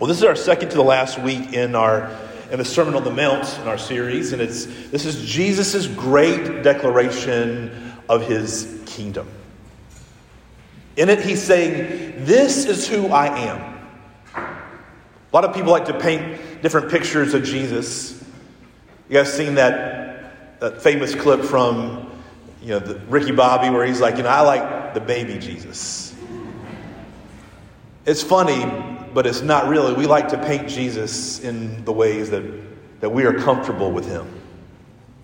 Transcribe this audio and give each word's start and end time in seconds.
Well, 0.00 0.08
this 0.08 0.16
is 0.16 0.24
our 0.24 0.34
second 0.34 0.70
to 0.70 0.76
the 0.76 0.82
last 0.82 1.18
week 1.18 1.52
in 1.52 1.74
our 1.74 2.10
in 2.50 2.58
the 2.58 2.64
Sermon 2.64 2.94
on 2.94 3.04
the 3.04 3.10
Mount 3.10 3.58
in 3.60 3.68
our 3.68 3.76
series, 3.76 4.32
and 4.32 4.40
it's 4.40 4.64
this 4.64 5.04
is 5.04 5.22
Jesus' 5.30 5.86
great 5.88 6.62
declaration 6.62 7.92
of 8.08 8.26
his 8.26 8.82
kingdom. 8.86 9.28
In 10.96 11.10
it, 11.10 11.20
he's 11.20 11.42
saying, 11.42 12.24
This 12.24 12.64
is 12.64 12.88
who 12.88 13.08
I 13.08 13.26
am. 13.40 13.78
A 14.34 15.34
lot 15.34 15.44
of 15.44 15.54
people 15.54 15.70
like 15.70 15.84
to 15.84 16.00
paint 16.00 16.62
different 16.62 16.90
pictures 16.90 17.34
of 17.34 17.44
Jesus. 17.44 18.24
You 19.10 19.16
guys 19.16 19.30
seen 19.30 19.56
that, 19.56 20.60
that 20.60 20.80
famous 20.80 21.14
clip 21.14 21.42
from 21.42 22.10
you 22.62 22.68
know, 22.68 22.78
the, 22.78 22.98
Ricky 23.00 23.32
Bobby 23.32 23.68
where 23.68 23.84
he's 23.84 24.00
like, 24.00 24.16
you 24.16 24.22
know, 24.22 24.30
I 24.30 24.40
like 24.40 24.94
the 24.94 25.00
baby 25.00 25.38
Jesus. 25.38 26.14
It's 28.06 28.22
funny 28.22 28.96
but 29.12 29.26
it's 29.26 29.42
not 29.42 29.68
really. 29.68 29.94
We 29.94 30.06
like 30.06 30.28
to 30.28 30.38
paint 30.38 30.68
Jesus 30.68 31.40
in 31.40 31.84
the 31.84 31.92
ways 31.92 32.30
that, 32.30 32.44
that 33.00 33.10
we 33.10 33.24
are 33.24 33.34
comfortable 33.34 33.90
with 33.90 34.06
him. 34.06 34.40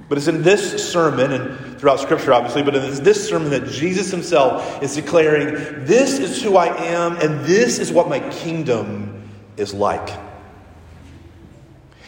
But 0.09 0.19
it's 0.19 0.28
in 0.28 0.42
this 0.42 0.91
sermon, 0.91 1.33
and 1.33 1.80
throughout 1.80 1.98
Scripture, 1.98 2.33
obviously, 2.33 2.62
but 2.62 2.77
it's 2.77 3.01
this 3.01 3.28
sermon 3.28 3.51
that 3.51 3.66
Jesus 3.66 4.11
himself 4.11 4.83
is 4.83 4.95
declaring, 4.95 5.84
This 5.84 6.19
is 6.19 6.41
who 6.41 6.56
I 6.56 6.66
am, 6.84 7.16
and 7.16 7.45
this 7.45 7.78
is 7.78 7.91
what 7.91 8.09
my 8.09 8.20
kingdom 8.30 9.28
is 9.56 9.75
like. 9.75 10.16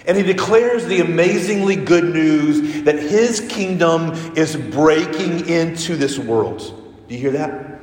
And 0.07 0.17
he 0.17 0.23
declares 0.23 0.87
the 0.87 1.01
amazingly 1.01 1.77
good 1.77 2.05
news 2.05 2.85
that 2.85 2.99
his 2.99 3.41
kingdom 3.41 4.13
is 4.37 4.57
breaking 4.57 5.49
into 5.49 5.97
this 5.97 6.19
world. 6.19 6.61
Do 7.09 7.15
you 7.15 7.21
hear 7.21 7.33
that? 7.33 7.81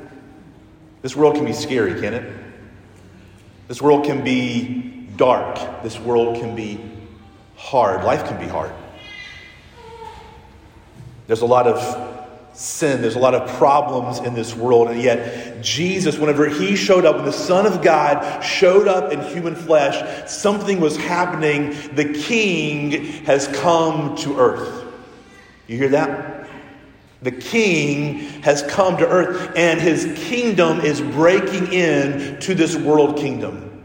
This 1.01 1.15
world 1.15 1.35
can 1.35 1.45
be 1.45 1.53
scary, 1.53 1.99
can 2.01 2.15
it? 2.15 2.44
This 3.67 3.81
world 3.81 4.05
can 4.05 4.23
be 4.23 5.07
dark. 5.15 5.83
This 5.83 5.99
world 5.99 6.37
can 6.39 6.55
be 6.55 6.79
hard. 7.55 8.03
Life 8.03 8.27
can 8.27 8.39
be 8.39 8.47
hard. 8.47 8.71
There's 11.27 11.41
a 11.41 11.45
lot 11.45 11.67
of 11.67 12.05
sin, 12.53 13.01
there's 13.01 13.15
a 13.15 13.19
lot 13.19 13.33
of 13.33 13.49
problems 13.57 14.19
in 14.19 14.33
this 14.33 14.55
world, 14.55 14.89
and 14.89 15.01
yet 15.01 15.61
Jesus, 15.61 16.17
whenever 16.17 16.47
he 16.47 16.75
showed 16.75 17.05
up, 17.05 17.17
when 17.17 17.25
the 17.25 17.33
Son 17.33 17.65
of 17.65 17.81
God 17.81 18.41
showed 18.41 18.87
up 18.87 19.11
in 19.11 19.21
human 19.21 19.55
flesh, 19.55 20.29
something 20.29 20.79
was 20.79 20.95
happening. 20.95 21.75
The 21.95 22.13
King 22.13 22.91
has 23.25 23.47
come 23.47 24.15
to 24.17 24.39
earth. 24.39 24.85
You 25.67 25.77
hear 25.77 25.89
that? 25.89 26.34
The 27.25 27.31
king 27.31 28.19
has 28.43 28.61
come 28.61 28.97
to 28.97 29.07
earth 29.07 29.51
and 29.55 29.81
his 29.81 30.13
kingdom 30.15 30.81
is 30.81 31.01
breaking 31.01 31.73
in 31.73 32.39
to 32.41 32.53
this 32.53 32.75
world 32.77 33.17
kingdom. 33.17 33.83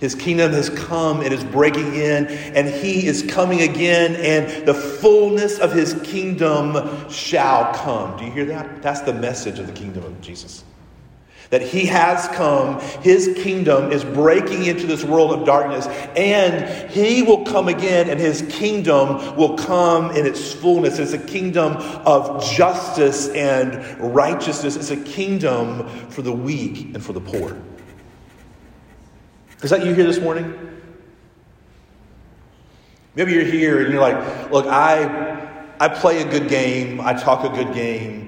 His 0.00 0.14
kingdom 0.14 0.52
has 0.52 0.70
come 0.70 1.20
and 1.20 1.30
is 1.30 1.44
breaking 1.44 1.94
in, 1.94 2.26
and 2.26 2.66
he 2.66 3.06
is 3.06 3.22
coming 3.22 3.60
again, 3.60 4.16
and 4.16 4.66
the 4.66 4.72
fullness 4.72 5.58
of 5.58 5.74
his 5.74 5.92
kingdom 6.02 7.10
shall 7.10 7.74
come. 7.74 8.16
Do 8.16 8.24
you 8.24 8.30
hear 8.30 8.46
that? 8.46 8.80
That's 8.80 9.02
the 9.02 9.12
message 9.12 9.58
of 9.58 9.66
the 9.66 9.74
kingdom 9.74 10.02
of 10.04 10.18
Jesus 10.22 10.64
that 11.50 11.62
he 11.62 11.84
has 11.86 12.28
come, 12.28 12.80
his 13.02 13.34
kingdom 13.42 13.90
is 13.90 14.04
breaking 14.04 14.64
into 14.64 14.86
this 14.86 15.04
world 15.04 15.32
of 15.32 15.44
darkness, 15.44 15.86
and 16.16 16.90
he 16.90 17.22
will 17.22 17.44
come 17.44 17.66
again, 17.66 18.08
and 18.08 18.20
his 18.20 18.42
kingdom 18.50 19.36
will 19.36 19.56
come 19.56 20.12
in 20.12 20.26
its 20.26 20.52
fullness. 20.52 20.98
It's 21.00 21.12
a 21.12 21.18
kingdom 21.18 21.76
of 22.06 22.44
justice 22.44 23.28
and 23.30 24.00
righteousness, 24.14 24.76
it's 24.76 24.90
a 24.90 24.96
kingdom 24.96 25.88
for 26.08 26.22
the 26.22 26.32
weak 26.32 26.94
and 26.94 27.04
for 27.04 27.12
the 27.12 27.20
poor. 27.20 27.60
Is 29.62 29.70
that 29.70 29.84
you 29.84 29.92
here 29.92 30.06
this 30.06 30.20
morning? 30.20 30.54
Maybe 33.16 33.32
you're 33.32 33.44
here 33.44 33.82
and 33.82 33.92
you're 33.92 34.00
like, 34.00 34.50
look, 34.52 34.66
I, 34.66 35.66
I 35.80 35.88
play 35.88 36.22
a 36.22 36.30
good 36.30 36.48
game, 36.48 37.00
I 37.00 37.12
talk 37.12 37.44
a 37.44 37.54
good 37.54 37.74
game. 37.74 38.19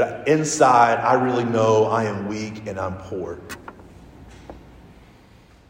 But 0.00 0.26
inside, 0.26 0.98
I 0.98 1.12
really 1.12 1.44
know 1.44 1.84
I 1.84 2.04
am 2.04 2.26
weak 2.26 2.66
and 2.66 2.80
I'm 2.80 2.96
poor. 2.96 3.38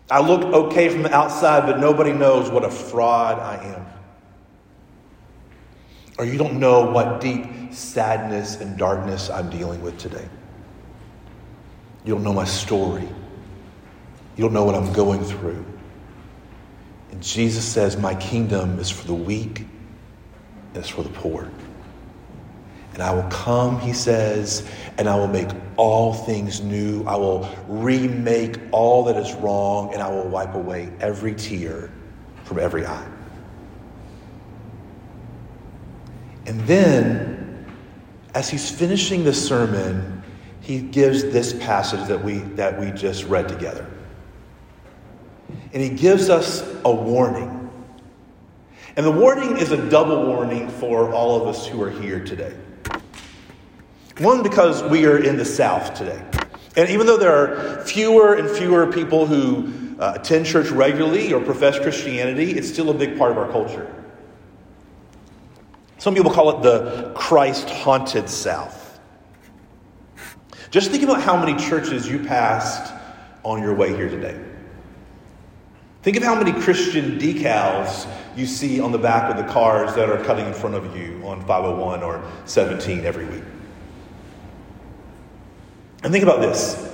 I 0.09 0.21
look 0.21 0.45
okay 0.45 0.89
from 0.89 1.03
the 1.03 1.13
outside, 1.13 1.67
but 1.67 1.81
nobody 1.81 2.13
knows 2.13 2.49
what 2.49 2.63
a 2.65 2.71
fraud 2.71 3.41
I 3.41 3.57
am. 3.75 3.87
Or 6.17 6.25
you 6.25 6.39
don't 6.39 6.61
know 6.61 6.93
what 6.93 7.21
deep 7.21 7.75
sadness 7.75 8.61
and 8.61 8.79
darkness 8.79 9.31
I'm 9.31 9.51
dealing 9.51 9.83
with 9.83 9.99
today. 9.99 10.29
You 12.05 12.15
don't 12.15 12.23
know 12.23 12.33
my 12.33 12.45
story. 12.45 13.09
You 14.37 14.45
don't 14.45 14.53
know 14.53 14.65
what 14.65 14.77
I'm 14.77 14.93
going 14.93 15.25
through. 15.25 15.65
And 17.11 17.21
Jesus 17.21 17.65
says, 17.65 17.97
My 17.97 18.15
kingdom 18.15 18.79
is 18.79 18.91
for 18.91 19.09
the 19.09 19.15
weak 19.15 19.67
it's 20.73 20.89
for 20.89 21.03
the 21.03 21.11
poor. 21.11 21.51
And 22.95 23.03
I 23.03 23.15
will 23.15 23.29
come, 23.31 23.81
he 23.81 23.93
says, 23.93 24.69
and 24.99 25.09
I 25.09 25.15
will 25.17 25.29
make 25.29 25.49
all 25.77 26.13
things 26.13 26.61
new. 26.61 27.05
I 27.05 27.17
will 27.17 27.49
remake 27.69 28.59
all 28.73 29.05
that 29.05 29.17
is 29.17 29.33
wrong, 29.35 29.95
and 29.95 30.03
I 30.03 30.11
will 30.11 30.29
wipe 30.29 30.55
away 30.55 30.93
every 31.01 31.35
tear 31.35 31.91
from 32.45 32.59
every 32.59 32.85
eye. 32.85 33.09
And 36.47 36.61
then, 36.63 37.65
as 38.35 38.51
he's 38.51 38.71
finishing 38.71 39.25
the 39.25 39.33
sermon, 39.33 40.23
he 40.61 40.81
gives 40.81 41.23
this 41.23 41.53
passage 41.55 42.09
that 42.09 42.23
we, 42.23 42.39
that 42.57 42.79
we 42.79 42.91
just 42.91 43.25
read 43.25 43.49
together. 43.49 43.87
And 45.73 45.83
he 45.83 45.91
gives 45.91 46.29
us 46.29 46.63
a 46.85 46.93
warning. 46.93 47.71
And 48.97 49.07
the 49.07 49.13
warning 49.13 49.59
is 49.59 49.71
a 49.71 49.89
double 49.89 50.27
warning 50.27 50.69
for 50.69 51.13
all 51.13 51.41
of 51.41 51.49
us 51.49 51.67
who 51.67 51.81
are 51.83 51.91
here 51.91 52.25
today. 52.25 52.55
One, 54.21 54.43
because 54.43 54.83
we 54.83 55.07
are 55.07 55.17
in 55.17 55.39
the 55.39 55.47
South 55.47 55.95
today. 55.95 56.23
And 56.77 56.91
even 56.91 57.07
though 57.07 57.17
there 57.17 57.35
are 57.35 57.83
fewer 57.87 58.35
and 58.35 58.51
fewer 58.51 58.93
people 58.93 59.27
who 59.27 59.97
uh, 59.99 60.13
attend 60.17 60.45
church 60.45 60.69
regularly 60.69 61.33
or 61.33 61.41
profess 61.41 61.79
Christianity, 61.79 62.53
it's 62.53 62.69
still 62.69 62.91
a 62.91 62.95
big 62.95 63.17
part 63.17 63.31
of 63.31 63.39
our 63.39 63.51
culture. 63.51 63.91
Some 65.97 66.15
people 66.15 66.31
call 66.31 66.51
it 66.51 66.63
the 66.63 67.13
Christ 67.15 67.71
haunted 67.71 68.29
South. 68.29 69.01
Just 70.71 70.91
think 70.91 71.03
about 71.03 71.23
how 71.23 71.43
many 71.43 71.59
churches 71.59 72.07
you 72.07 72.19
passed 72.19 72.93
on 73.43 73.63
your 73.63 73.75
way 73.75 73.97
here 73.97 74.11
today. 74.11 74.39
Think 76.03 76.19
of 76.19 76.23
how 76.23 76.35
many 76.35 76.53
Christian 76.61 77.19
decals 77.19 78.07
you 78.37 78.45
see 78.45 78.81
on 78.81 78.93
the 78.93 78.99
back 78.99 79.31
of 79.31 79.39
the 79.39 79.51
cars 79.51 79.95
that 79.95 80.11
are 80.11 80.23
cutting 80.25 80.45
in 80.45 80.53
front 80.53 80.75
of 80.75 80.95
you 80.95 81.23
on 81.25 81.41
501 81.47 82.03
or 82.03 82.23
17 82.45 83.07
every 83.07 83.25
week. 83.25 83.45
And 86.03 86.13
think 86.13 86.25
about 86.25 86.41
this. 86.41 86.89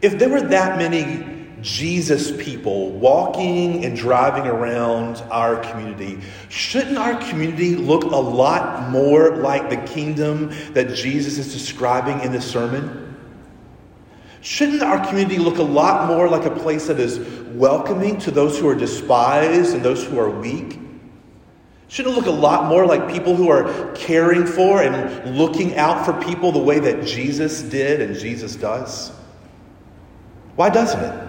If 0.00 0.18
there 0.18 0.28
were 0.28 0.40
that 0.40 0.78
many 0.78 1.28
Jesus 1.60 2.32
people 2.42 2.90
walking 2.90 3.84
and 3.84 3.96
driving 3.96 4.48
around 4.48 5.22
our 5.30 5.62
community, 5.62 6.18
shouldn't 6.48 6.98
our 6.98 7.14
community 7.28 7.76
look 7.76 8.02
a 8.02 8.16
lot 8.16 8.90
more 8.90 9.36
like 9.36 9.70
the 9.70 9.76
kingdom 9.92 10.48
that 10.72 10.92
Jesus 10.94 11.38
is 11.38 11.52
describing 11.52 12.20
in 12.20 12.32
this 12.32 12.50
sermon? 12.50 13.16
Shouldn't 14.40 14.82
our 14.82 15.06
community 15.06 15.38
look 15.38 15.58
a 15.58 15.62
lot 15.62 16.08
more 16.08 16.28
like 16.28 16.46
a 16.46 16.50
place 16.50 16.88
that 16.88 16.98
is 16.98 17.20
welcoming 17.52 18.18
to 18.18 18.32
those 18.32 18.58
who 18.58 18.68
are 18.68 18.74
despised 18.74 19.72
and 19.72 19.84
those 19.84 20.04
who 20.04 20.18
are 20.18 20.28
weak? 20.28 20.81
Shouldn't 21.92 22.16
it 22.16 22.18
look 22.18 22.26
a 22.26 22.30
lot 22.30 22.70
more 22.70 22.86
like 22.86 23.12
people 23.12 23.36
who 23.36 23.50
are 23.50 23.92
caring 23.92 24.46
for 24.46 24.82
and 24.82 25.36
looking 25.36 25.76
out 25.76 26.06
for 26.06 26.14
people 26.24 26.50
the 26.50 26.58
way 26.58 26.78
that 26.78 27.04
Jesus 27.04 27.60
did 27.60 28.00
and 28.00 28.16
Jesus 28.18 28.56
does? 28.56 29.12
Why 30.56 30.70
doesn't 30.70 31.04
it? 31.04 31.28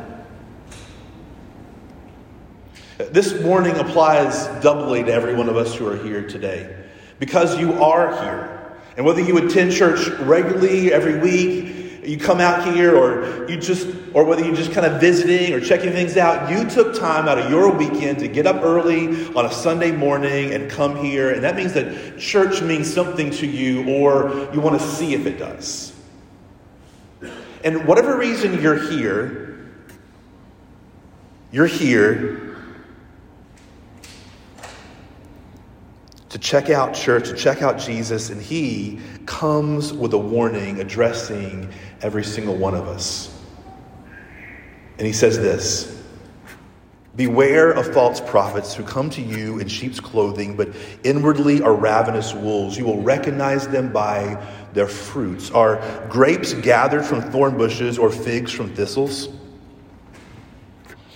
This 3.12 3.34
warning 3.34 3.76
applies 3.76 4.48
doubly 4.64 5.04
to 5.04 5.12
every 5.12 5.36
one 5.36 5.50
of 5.50 5.58
us 5.58 5.76
who 5.76 5.86
are 5.86 5.98
here 5.98 6.26
today. 6.26 6.74
Because 7.20 7.60
you 7.60 7.74
are 7.84 8.24
here. 8.24 8.80
And 8.96 9.06
whether 9.06 9.20
you 9.20 9.38
attend 9.40 9.74
church 9.74 10.08
regularly 10.22 10.94
every 10.94 11.20
week, 11.20 11.83
you 12.06 12.18
come 12.18 12.40
out 12.40 12.74
here 12.74 12.96
or 12.96 13.50
you 13.50 13.58
just 13.58 13.88
or 14.14 14.24
whether 14.24 14.44
you're 14.44 14.56
just 14.56 14.72
kind 14.72 14.86
of 14.86 15.00
visiting 15.00 15.54
or 15.54 15.60
checking 15.60 15.92
things 15.92 16.18
out 16.18 16.50
you 16.52 16.70
took 16.70 16.98
time 17.00 17.28
out 17.28 17.38
of 17.38 17.50
your 17.50 17.72
weekend 17.72 18.20
to 18.20 18.28
get 18.28 18.46
up 18.46 18.64
early 18.64 19.28
on 19.36 19.46
a 19.46 19.52
sunday 19.52 19.92
morning 19.92 20.54
and 20.54 20.70
come 20.70 20.96
here 20.96 21.32
and 21.32 21.44
that 21.44 21.56
means 21.56 21.74
that 21.74 22.20
church 22.20 22.62
means 22.62 22.92
something 22.92 23.32
to 23.32 23.48
you 23.48 23.88
or 23.88 24.50
you 24.54 24.62
want 24.62 24.80
to 24.80 24.86
see 24.86 25.14
if 25.14 25.26
it 25.26 25.38
does. 25.38 25.94
And 27.64 27.88
whatever 27.88 28.18
reason 28.18 28.62
you're 28.62 28.90
here 28.90 29.44
you're 31.52 31.68
here 31.68 32.53
to 36.34 36.40
check 36.40 36.72
out 36.72 36.96
church, 36.96 37.30
to 37.30 37.36
check 37.36 37.62
out 37.62 37.78
Jesus, 37.78 38.32
and 38.32 38.42
he 38.42 39.00
comes 39.28 39.94
with 39.94 40.14
a 40.14 40.18
warning 40.18 40.80
addressing 40.80 41.72
every 42.02 42.24
single 42.24 42.56
one 42.56 42.74
of 42.74 42.88
us. 42.88 43.40
And 44.98 45.06
he 45.06 45.14
says 45.14 45.38
this 45.38 46.04
Beware 47.16 47.70
of 47.70 47.94
false 47.94 48.20
prophets 48.20 48.74
who 48.74 48.84
come 48.84 49.12
to 49.12 49.22
you 49.22 49.60
in 49.60 49.68
sheep's 49.68 50.00
clothing, 50.00 50.56
but 50.56 50.70
inwardly 51.04 51.62
are 51.62 51.76
ravenous 51.76 52.34
wolves. 52.34 52.80
You 52.80 52.86
will 52.86 53.04
recognize 53.04 53.68
them 53.68 53.94
by 53.94 54.44
their 54.74 54.88
fruits. 54.88 55.52
Are 55.52 55.80
grapes 56.10 56.54
gathered 56.56 57.06
from 57.06 57.22
thorn 57.32 57.60
bushes 57.60 58.00
or 58.00 58.10
figs 58.10 58.52
from 58.52 58.74
thistles? 58.74 59.30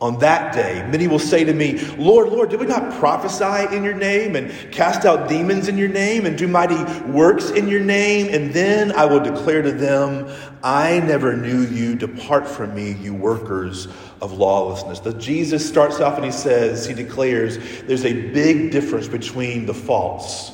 On 0.00 0.18
that 0.20 0.54
day, 0.54 0.82
many 0.90 1.08
will 1.08 1.18
say 1.18 1.44
to 1.44 1.52
me, 1.52 1.78
Lord, 1.96 2.30
Lord, 2.30 2.48
did 2.48 2.58
we 2.58 2.64
not 2.64 2.98
prophesy 2.98 3.76
in 3.76 3.84
your 3.84 3.94
name 3.94 4.34
and 4.34 4.50
cast 4.72 5.04
out 5.04 5.28
demons 5.28 5.68
in 5.68 5.76
your 5.76 5.90
name 5.90 6.24
and 6.24 6.38
do 6.38 6.48
mighty 6.48 6.82
works 7.10 7.50
in 7.50 7.68
your 7.68 7.80
name? 7.80 8.32
And 8.32 8.50
then 8.54 8.92
I 8.92 9.04
will 9.04 9.20
declare 9.20 9.60
to 9.60 9.72
them, 9.72 10.34
I 10.62 11.00
never 11.00 11.36
knew 11.36 11.66
you. 11.66 11.96
Depart 11.96 12.48
from 12.48 12.74
me, 12.74 12.92
you 12.92 13.12
workers 13.12 13.88
of 14.22 14.32
lawlessness. 14.32 15.00
The 15.00 15.12
Jesus 15.12 15.68
starts 15.68 16.00
off 16.00 16.16
and 16.16 16.24
he 16.24 16.32
says, 16.32 16.86
he 16.86 16.94
declares, 16.94 17.58
there's 17.82 18.06
a 18.06 18.30
big 18.30 18.70
difference 18.70 19.06
between 19.06 19.66
the 19.66 19.74
false 19.74 20.52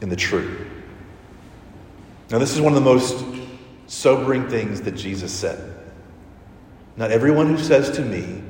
and 0.00 0.12
the 0.12 0.16
true. 0.16 0.64
Now, 2.30 2.38
this 2.38 2.54
is 2.54 2.60
one 2.60 2.72
of 2.72 2.78
the 2.78 2.88
most 2.88 3.24
sobering 3.88 4.48
things 4.48 4.82
that 4.82 4.92
Jesus 4.92 5.32
said. 5.32 5.74
Not 6.96 7.10
everyone 7.10 7.48
who 7.48 7.58
says 7.58 7.90
to 7.92 8.02
me, 8.02 8.44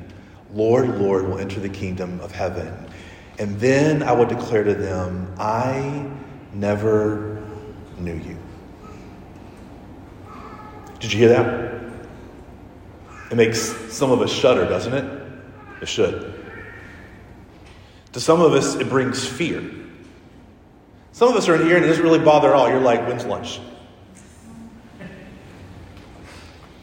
Lord, 0.53 0.97
Lord, 0.99 1.27
will 1.27 1.39
enter 1.39 1.59
the 1.59 1.69
kingdom 1.69 2.19
of 2.19 2.31
heaven. 2.31 2.87
And 3.39 3.59
then 3.59 4.03
I 4.03 4.11
will 4.11 4.25
declare 4.25 4.63
to 4.63 4.73
them, 4.73 5.33
I 5.39 6.09
never 6.53 7.41
knew 7.97 8.15
you. 8.15 8.37
Did 10.99 11.13
you 11.13 11.19
hear 11.19 11.29
that? 11.29 11.81
It 13.31 13.35
makes 13.35 13.59
some 13.91 14.11
of 14.11 14.21
us 14.21 14.31
shudder, 14.31 14.65
doesn't 14.65 14.93
it? 14.93 15.21
It 15.81 15.87
should. 15.87 16.45
To 18.13 18.19
some 18.19 18.41
of 18.41 18.53
us, 18.53 18.75
it 18.75 18.89
brings 18.89 19.25
fear. 19.25 19.63
Some 21.13 21.29
of 21.29 21.35
us 21.35 21.47
are 21.47 21.55
in 21.55 21.65
here 21.65 21.77
and 21.77 21.85
it 21.85 21.87
doesn't 21.87 22.03
really 22.03 22.19
bother 22.19 22.49
at 22.49 22.55
all. 22.55 22.69
You're 22.69 22.81
like, 22.81 23.07
when's 23.07 23.25
lunch? 23.25 23.59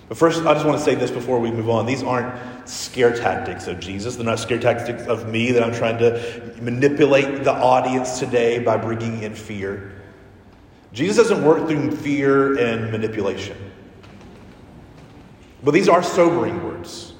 But 0.08 0.16
first, 0.16 0.40
I 0.44 0.54
just 0.54 0.64
want 0.64 0.78
to 0.78 0.84
say 0.84 0.94
this 0.94 1.10
before 1.10 1.38
we 1.38 1.50
move 1.50 1.68
on. 1.68 1.84
These 1.84 2.02
aren't 2.02 2.34
scare 2.68 3.16
tactics 3.16 3.66
of 3.66 3.80
Jesus. 3.80 4.16
They're 4.16 4.24
not 4.24 4.38
scare 4.38 4.58
tactics 4.58 5.06
of 5.06 5.28
me 5.28 5.52
that 5.52 5.62
I'm 5.62 5.72
trying 5.72 5.98
to 5.98 6.54
manipulate 6.60 7.44
the 7.44 7.52
audience 7.52 8.18
today 8.18 8.58
by 8.58 8.76
bringing 8.76 9.22
in 9.22 9.34
fear. 9.34 9.92
Jesus 10.92 11.16
doesn't 11.16 11.44
work 11.44 11.68
through 11.68 11.96
fear 11.96 12.58
and 12.58 12.90
manipulation. 12.90 13.56
But 15.62 15.72
these 15.72 15.88
are 15.88 16.02
sobering 16.02 16.62
words. 16.62 17.14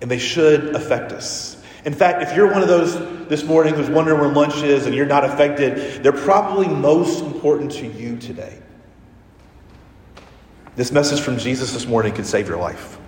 And 0.00 0.10
they 0.10 0.18
should 0.18 0.74
affect 0.74 1.12
us. 1.12 1.56
In 1.84 1.94
fact, 1.94 2.22
if 2.22 2.34
you're 2.36 2.52
one 2.52 2.62
of 2.62 2.68
those 2.68 3.28
this 3.28 3.44
morning 3.44 3.74
who's 3.74 3.88
wondering 3.88 4.20
where 4.20 4.28
lunch 4.28 4.56
is 4.56 4.86
and 4.86 4.94
you're 4.94 5.06
not 5.06 5.24
affected, 5.24 6.02
they're 6.02 6.12
probably 6.12 6.68
most 6.68 7.24
important 7.24 7.70
to 7.72 7.86
you 7.86 8.16
today. 8.16 8.58
This 10.74 10.92
message 10.92 11.20
from 11.20 11.38
Jesus 11.38 11.72
this 11.72 11.86
morning 11.86 12.12
could 12.12 12.26
save 12.26 12.48
your 12.48 12.58
life. 12.58 12.98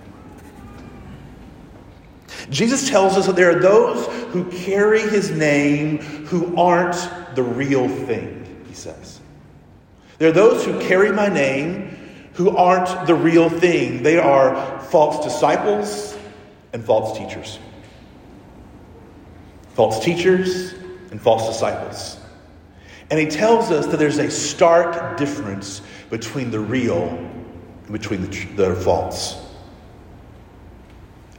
Jesus 2.49 2.89
tells 2.89 3.15
us 3.15 3.27
that 3.27 3.35
there 3.35 3.55
are 3.55 3.59
those 3.59 4.07
who 4.31 4.45
carry 4.51 5.01
his 5.01 5.31
name 5.31 5.99
who 5.99 6.55
aren't 6.57 6.95
the 7.35 7.43
real 7.43 7.87
thing, 7.87 8.63
he 8.67 8.73
says. 8.73 9.19
There 10.17 10.29
are 10.29 10.33
those 10.33 10.65
who 10.65 10.79
carry 10.81 11.11
my 11.11 11.27
name 11.27 11.97
who 12.33 12.55
aren't 12.55 13.07
the 13.07 13.15
real 13.15 13.49
thing. 13.49 14.03
They 14.03 14.17
are 14.17 14.79
false 14.79 15.23
disciples 15.23 16.17
and 16.73 16.83
false 16.83 17.17
teachers. 17.17 17.59
False 19.73 20.03
teachers 20.03 20.73
and 21.11 21.21
false 21.21 21.47
disciples. 21.47 22.17
And 23.11 23.19
he 23.19 23.27
tells 23.27 23.71
us 23.71 23.87
that 23.87 23.97
there's 23.97 24.17
a 24.17 24.29
stark 24.29 25.17
difference 25.17 25.81
between 26.09 26.51
the 26.51 26.59
real 26.59 27.07
and 27.07 27.91
between 27.91 28.21
the, 28.21 28.45
the 28.55 28.75
false 28.75 29.48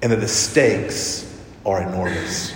and 0.02 0.12
that 0.12 0.20
the 0.20 0.29
stakes 0.29 1.26
are 1.67 1.82
enormous. 1.82 2.55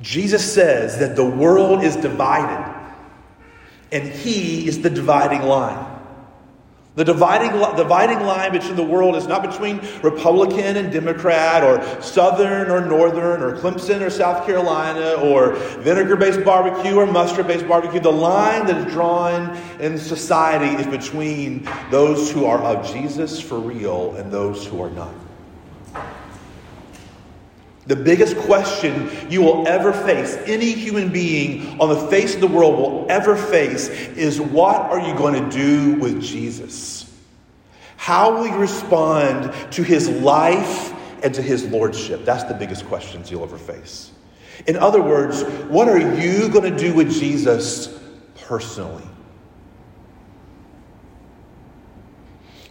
Jesus 0.00 0.52
says 0.52 0.98
that 0.98 1.16
the 1.16 1.24
world 1.24 1.82
is 1.82 1.96
divided, 1.96 2.74
and 3.90 4.06
He 4.06 4.68
is 4.68 4.82
the 4.82 4.90
dividing 4.90 5.42
line. 5.42 5.86
The 6.94 7.04
dividing, 7.04 7.52
dividing 7.76 8.26
line 8.26 8.50
between 8.50 8.74
the 8.74 8.82
world 8.82 9.14
is 9.14 9.28
not 9.28 9.42
between 9.42 9.80
Republican 10.02 10.76
and 10.76 10.92
Democrat, 10.92 11.62
or 11.62 12.02
Southern 12.02 12.70
or 12.70 12.84
Northern, 12.84 13.40
or 13.40 13.56
Clemson 13.56 14.00
or 14.00 14.10
South 14.10 14.44
Carolina, 14.44 15.12
or 15.12 15.52
vinegar 15.80 16.16
based 16.16 16.44
barbecue 16.44 16.96
or 16.96 17.06
mustard 17.06 17.46
based 17.46 17.68
barbecue. 17.68 18.00
The 18.00 18.10
line 18.10 18.66
that 18.66 18.76
is 18.78 18.92
drawn 18.92 19.56
in 19.78 19.96
society 19.96 20.74
is 20.74 20.88
between 20.88 21.68
those 21.92 22.32
who 22.32 22.46
are 22.46 22.60
of 22.62 22.84
Jesus 22.92 23.40
for 23.40 23.60
real 23.60 24.16
and 24.16 24.32
those 24.32 24.66
who 24.66 24.82
are 24.82 24.90
not. 24.90 25.14
The 27.88 27.96
biggest 27.96 28.36
question 28.36 29.10
you 29.30 29.40
will 29.40 29.66
ever 29.66 29.94
face, 29.94 30.36
any 30.44 30.72
human 30.72 31.10
being 31.10 31.80
on 31.80 31.88
the 31.88 32.06
face 32.08 32.34
of 32.34 32.42
the 32.42 32.46
world 32.46 32.78
will 32.78 33.06
ever 33.08 33.34
face, 33.34 33.88
is 33.88 34.38
what 34.38 34.82
are 34.82 35.00
you 35.00 35.14
going 35.14 35.42
to 35.42 35.50
do 35.50 35.94
with 35.94 36.22
Jesus? 36.22 37.10
How 37.96 38.36
will 38.36 38.46
you 38.46 38.58
respond 38.58 39.54
to 39.72 39.82
his 39.82 40.08
life 40.08 40.92
and 41.24 41.34
to 41.34 41.40
his 41.40 41.64
lordship? 41.64 42.26
That's 42.26 42.44
the 42.44 42.52
biggest 42.52 42.84
questions 42.86 43.30
you'll 43.30 43.42
ever 43.42 43.56
face. 43.56 44.10
In 44.66 44.76
other 44.76 45.00
words, 45.00 45.42
what 45.68 45.88
are 45.88 45.98
you 45.98 46.50
going 46.50 46.70
to 46.70 46.78
do 46.78 46.92
with 46.92 47.10
Jesus 47.10 47.98
personally? 48.34 49.04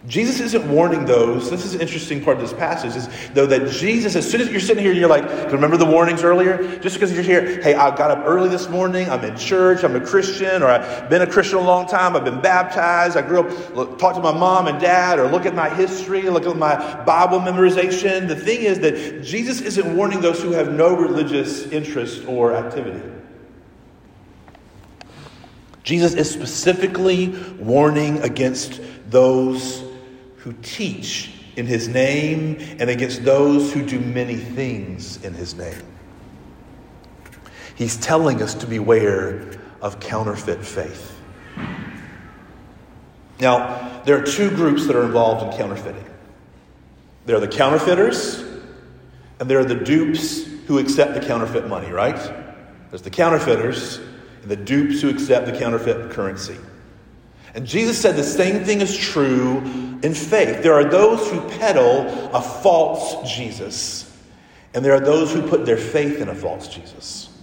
Jesus 0.08 0.40
isn't 0.40 0.70
warning 0.70 1.04
those. 1.04 1.50
This 1.50 1.66
is 1.66 1.76
an 1.76 1.82
interesting 1.82 2.24
part 2.24 2.38
of 2.38 2.42
this 2.42 2.58
passage, 2.58 2.96
is 2.96 3.10
though 3.34 3.46
that 3.48 3.70
Jesus, 3.70 4.16
as 4.16 4.30
soon 4.30 4.40
as 4.40 4.50
you're 4.50 4.62
sitting 4.62 4.82
here 4.82 4.92
and 4.92 5.00
you're 5.00 5.10
like, 5.10 5.52
remember 5.52 5.76
the 5.76 5.86
warnings 5.86 6.24
earlier? 6.24 6.78
Just 6.80 6.96
because 6.96 7.12
you're 7.12 7.24
here, 7.24 7.62
hey, 7.62 7.76
I 7.76 7.94
got 7.94 8.10
up 8.12 8.24
early 8.26 8.48
this 8.48 8.70
morning, 8.70 9.10
I'm 9.10 9.22
in 9.26 9.36
church, 9.36 9.84
I'm 9.84 9.98
a 9.98 10.00
Christian, 10.00 10.64
or 10.64 10.68
I've 10.68 11.10
been 11.10 11.24
a 11.24 11.28
Christian 11.28 11.58
a 11.58 11.62
long 11.62 11.88
time, 11.88 12.16
I've 12.16 12.24
been 12.24 12.40
baptized, 12.40 13.18
I 13.18 13.22
grew 13.22 13.42
up, 13.42 13.76
look, 13.76 14.00
talk 14.00 14.16
to 14.16 14.22
my 14.22 14.32
mom 14.32 14.68
and 14.68 14.80
dad, 14.80 15.20
or 15.20 15.30
look 15.30 15.46
at 15.46 15.54
my 15.54 15.68
history, 15.68 16.22
look 16.22 16.46
at 16.46 16.56
my 16.56 17.04
Bible 17.04 17.40
memorization. 17.40 18.30
The 18.30 18.36
thing 18.36 18.62
is 18.62 18.80
that 18.80 19.24
Jesus 19.24 19.60
isn't 19.60 19.94
warning 19.98 20.22
those 20.22 20.42
who 20.42 20.52
have 20.52 20.72
no 20.72 20.96
religious 20.96 21.68
interest 21.68 22.26
or 22.28 22.54
activity. 22.54 23.04
Jesus 25.84 26.14
is 26.14 26.32
specifically 26.32 27.30
warning 27.60 28.20
against 28.20 28.80
those 29.10 29.87
who 30.48 30.54
teach 30.62 31.34
in 31.58 31.66
his 31.66 31.90
name 31.90 32.56
and 32.80 32.90
against 32.90 33.26
those 33.26 33.74
who 33.74 33.86
do 33.86 34.00
many 34.00 34.38
things 34.38 35.22
in 35.26 35.34
his 35.34 35.56
name. 35.56 35.84
He's 37.76 37.98
telling 37.98 38.42
us 38.42 38.54
to 38.54 38.66
beware 38.66 39.60
of 39.82 40.00
counterfeit 40.00 40.64
faith. 40.64 41.20
Now, 43.42 44.02
there 44.06 44.18
are 44.18 44.26
two 44.26 44.50
groups 44.50 44.88
that 44.88 44.96
are 44.96 45.04
involved 45.04 45.44
in 45.44 45.60
counterfeiting 45.60 46.06
there 47.26 47.36
are 47.36 47.42
the 47.42 47.48
counterfeiters, 47.50 48.42
and 49.42 49.50
there 49.50 49.60
are 49.60 49.66
the 49.66 49.76
dupes 49.76 50.46
who 50.68 50.80
accept 50.80 51.14
the 51.14 51.20
counterfeit 51.20 51.68
money, 51.68 51.92
right? 51.92 52.16
There's 52.90 53.02
the 53.02 53.10
counterfeiters 53.10 53.98
and 54.44 54.50
the 54.50 54.56
dupes 54.56 55.02
who 55.02 55.10
accept 55.10 55.46
the 55.46 55.60
counterfeit 55.60 56.12
currency. 56.12 56.56
And 57.58 57.66
Jesus 57.66 58.00
said 58.00 58.16
the 58.16 58.24
same 58.24 58.64
thing 58.64 58.82
is 58.82 58.96
true 58.96 59.58
in 60.04 60.14
faith. 60.14 60.62
There 60.62 60.76
are 60.76 60.84
those 60.84 61.28
who 61.28 61.42
peddle 61.58 62.06
a 62.32 62.40
false 62.40 63.28
Jesus, 63.36 64.16
and 64.76 64.86
there 64.86 64.94
are 64.94 65.00
those 65.00 65.34
who 65.34 65.42
put 65.42 65.66
their 65.66 65.76
faith 65.76 66.22
in 66.22 66.30
a 66.30 66.36
false 66.36 66.68
Jesus. 66.68 67.36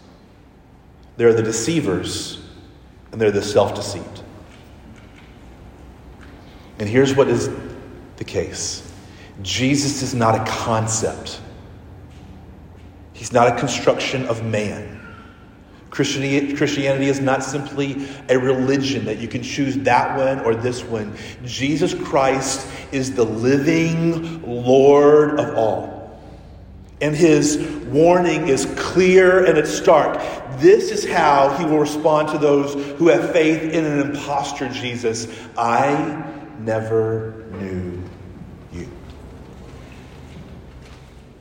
There 1.16 1.26
are 1.26 1.33
the 1.33 1.42
deceivers, 1.42 2.40
and 3.11 3.21
there 3.21 3.26
are 3.26 3.33
the 3.33 3.42
self 3.42 3.75
deceived. 3.75 4.23
And 6.78 6.88
here's 6.88 7.16
what 7.16 7.26
is 7.26 7.50
the 8.16 8.25
case 8.25 8.88
Jesus 9.42 10.00
is 10.00 10.14
not 10.14 10.40
a 10.40 10.49
concept, 10.49 11.40
He's 13.14 13.33
not 13.33 13.49
a 13.49 13.59
construction 13.59 14.26
of 14.26 14.44
man. 14.44 14.94
Christianity 15.95 17.07
is 17.07 17.21
not 17.21 17.45
simply 17.45 18.07
a 18.29 18.37
religion 18.39 19.05
that 19.05 19.19
you 19.19 19.29
can 19.29 19.43
choose 19.43 19.77
that 19.79 20.19
one 20.19 20.41
or 20.45 20.55
this 20.55 20.83
one. 20.83 21.17
Jesus 21.45 21.95
Christ 21.95 22.67
is 22.93 23.15
the 23.15 23.25
living 23.25 24.43
Lord 24.43 25.39
of 25.39 25.57
all. 25.57 25.95
And 27.01 27.15
his 27.15 27.59
warning 27.87 28.49
is 28.49 28.67
clear 28.77 29.45
and 29.45 29.57
it's 29.57 29.71
stark. 29.71 30.19
This 30.59 30.91
is 30.91 31.09
how 31.09 31.57
he 31.59 31.65
will 31.65 31.79
respond 31.79 32.29
to 32.29 32.39
those 32.39 32.75
who 32.99 33.09
have 33.09 33.33
faith 33.33 33.63
in 33.63 33.85
an 33.85 34.01
impostor 34.11 34.69
Jesus. 34.69 35.29
I 35.57 36.25
never 36.61 37.45
knew 37.53 38.03
you. 38.73 38.89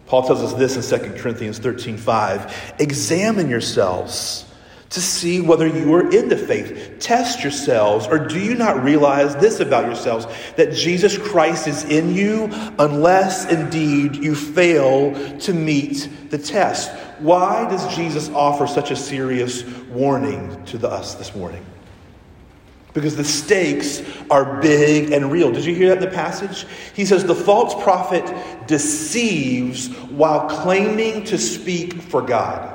Paul 0.06 0.24
tells 0.24 0.42
us 0.42 0.54
this 0.54 0.92
in 0.92 1.00
2 1.00 1.22
Corinthians 1.22 1.60
13 1.60 1.98
5. 1.98 2.76
Examine 2.80 3.50
yourselves 3.50 4.46
to 4.94 5.02
see 5.02 5.42
whether 5.42 5.66
you 5.66 5.92
are 5.96 6.08
in 6.12 6.30
the 6.30 6.38
faith. 6.38 6.98
Test 7.00 7.42
yourselves, 7.42 8.06
or 8.06 8.20
do 8.20 8.40
you 8.40 8.54
not 8.54 8.84
realize 8.84 9.36
this 9.38 9.60
about 9.60 9.86
yourselves 9.86 10.28
that 10.56 10.72
Jesus 10.72 11.18
Christ 11.18 11.68
is 11.68 11.84
in 11.86 12.14
you, 12.14 12.48
unless 12.78 13.52
indeed 13.52 14.16
you 14.16 14.36
fail 14.36 15.40
to 15.40 15.54
meet 15.54 16.30
the 16.30 16.38
test? 16.38 16.92
Why 17.18 17.68
does 17.70 17.96
Jesus 17.96 18.30
offer 18.30 18.68
such 18.68 18.92
a 18.92 18.96
serious 18.96 19.64
warning 19.90 20.64
to 20.66 20.88
us 20.88 21.16
this 21.16 21.36
morning? 21.36 21.66
Because 22.94 23.16
the 23.16 23.24
stakes 23.24 24.04
are 24.30 24.62
big 24.62 25.12
and 25.12 25.32
real. 25.32 25.52
Did 25.52 25.66
you 25.66 25.74
hear 25.74 25.90
that 25.90 25.98
in 25.98 26.04
the 26.04 26.16
passage? 26.16 26.68
He 26.94 27.06
says 27.06 27.26
the 27.26 27.34
false 27.34 27.82
prophet 27.84 28.24
deceives 28.68 29.88
while 30.12 30.48
claiming 30.48 31.24
to 31.26 31.38
speak 31.38 32.02
for 32.02 32.22
God. 32.22 32.70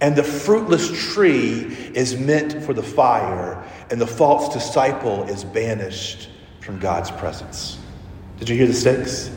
And 0.00 0.16
the 0.16 0.22
fruitless 0.22 1.12
tree 1.12 1.64
is 1.94 2.16
meant 2.16 2.62
for 2.62 2.72
the 2.72 2.82
fire, 2.82 3.62
and 3.90 4.00
the 4.00 4.06
false 4.06 4.52
disciple 4.52 5.24
is 5.24 5.44
banished 5.44 6.30
from 6.60 6.78
God's 6.78 7.10
presence. 7.10 7.78
Did 8.38 8.48
you 8.48 8.56
hear 8.56 8.66
the 8.66 8.72
stakes? 8.72 9.30